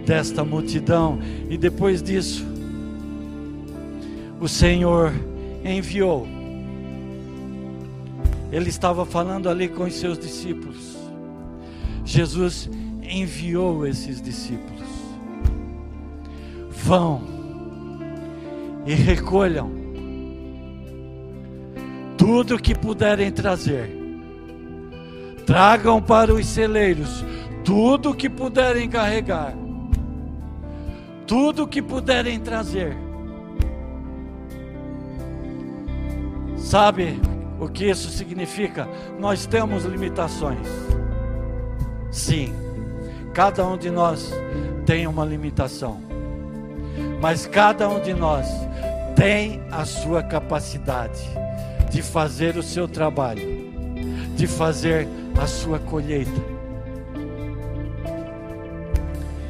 desta 0.06 0.44
multidão 0.44 1.18
e 1.50 1.58
depois 1.58 2.04
disso 2.04 2.46
o 4.42 4.50
Senhor 4.50 5.14
enviou. 5.64 6.28
Ele 8.52 8.68
estava 8.68 9.06
falando 9.06 9.48
ali 9.50 9.70
com 9.70 9.86
os 9.86 9.94
seus 9.94 10.20
discípulos. 10.20 10.98
Jesus 12.04 12.70
enviou 13.02 13.88
esses 13.88 14.22
discípulos. 14.22 14.88
Vão 16.70 17.37
e 18.88 18.94
recolham 18.94 19.70
tudo 22.18 22.58
que 22.58 22.74
puderem 22.74 23.30
trazer. 23.32 23.92
Tragam 25.46 26.02
para 26.02 26.34
os 26.34 26.46
celeiros 26.46 27.24
tudo 27.64 28.16
que 28.16 28.30
puderem 28.30 28.90
carregar, 28.90 29.54
tudo 31.28 31.68
que 31.68 31.82
puderem 31.82 32.40
trazer. 32.40 32.96
Sabe 36.56 37.20
o 37.60 37.68
que 37.68 37.90
isso 37.90 38.10
significa? 38.10 38.88
Nós 39.20 39.46
temos 39.46 39.84
limitações. 39.84 40.68
Sim, 42.10 42.54
cada 43.34 43.66
um 43.68 43.78
de 43.78 43.90
nós 43.90 44.32
tem 44.86 45.08
uma 45.08 45.26
limitação, 45.26 46.07
mas 47.20 47.46
cada 47.46 47.90
um 47.90 48.00
de 48.00 48.14
nós 48.14 48.48
tem 49.16 49.64
a 49.72 49.86
sua 49.86 50.22
capacidade 50.22 51.22
de 51.90 52.02
fazer 52.02 52.58
o 52.58 52.64
seu 52.64 52.88
trabalho, 52.88 53.48
de 54.36 54.46
fazer 54.46 55.08
a 55.42 55.48
sua 55.48 55.80
colheita. 55.80 56.58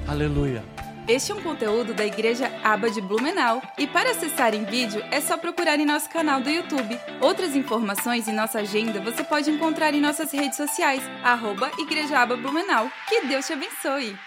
Aleluia. 0.08 0.64
Este 1.08 1.32
é 1.32 1.36
um 1.36 1.42
conteúdo 1.42 1.94
da 1.94 2.06
Igreja 2.06 2.52
Aba 2.64 2.90
de 2.90 3.00
Blumenau 3.00 3.62
e 3.78 3.88
para 3.88 4.12
acessar 4.12 4.54
em 4.54 4.66
vídeo 4.66 5.02
é 5.10 5.22
só 5.22 5.38
procurar 5.38 5.80
em 5.80 5.86
nosso 5.86 6.10
canal 6.10 6.42
do 6.42 6.50
YouTube. 6.50 7.00
Outras 7.22 7.56
informações 7.56 8.28
e 8.28 8.34
nossa 8.34 8.60
agenda 8.60 9.00
você 9.00 9.24
pode 9.24 9.50
encontrar 9.50 9.94
em 9.94 10.02
nossas 10.02 10.34
redes 10.34 10.58
sociais, 10.58 11.02
arroba 11.24 11.72
Igreja 11.80 12.20
Aba 12.20 12.36
Blumenau. 12.36 12.92
Que 13.08 13.26
Deus 13.26 13.48
te 13.48 13.54
abençoe! 13.54 14.27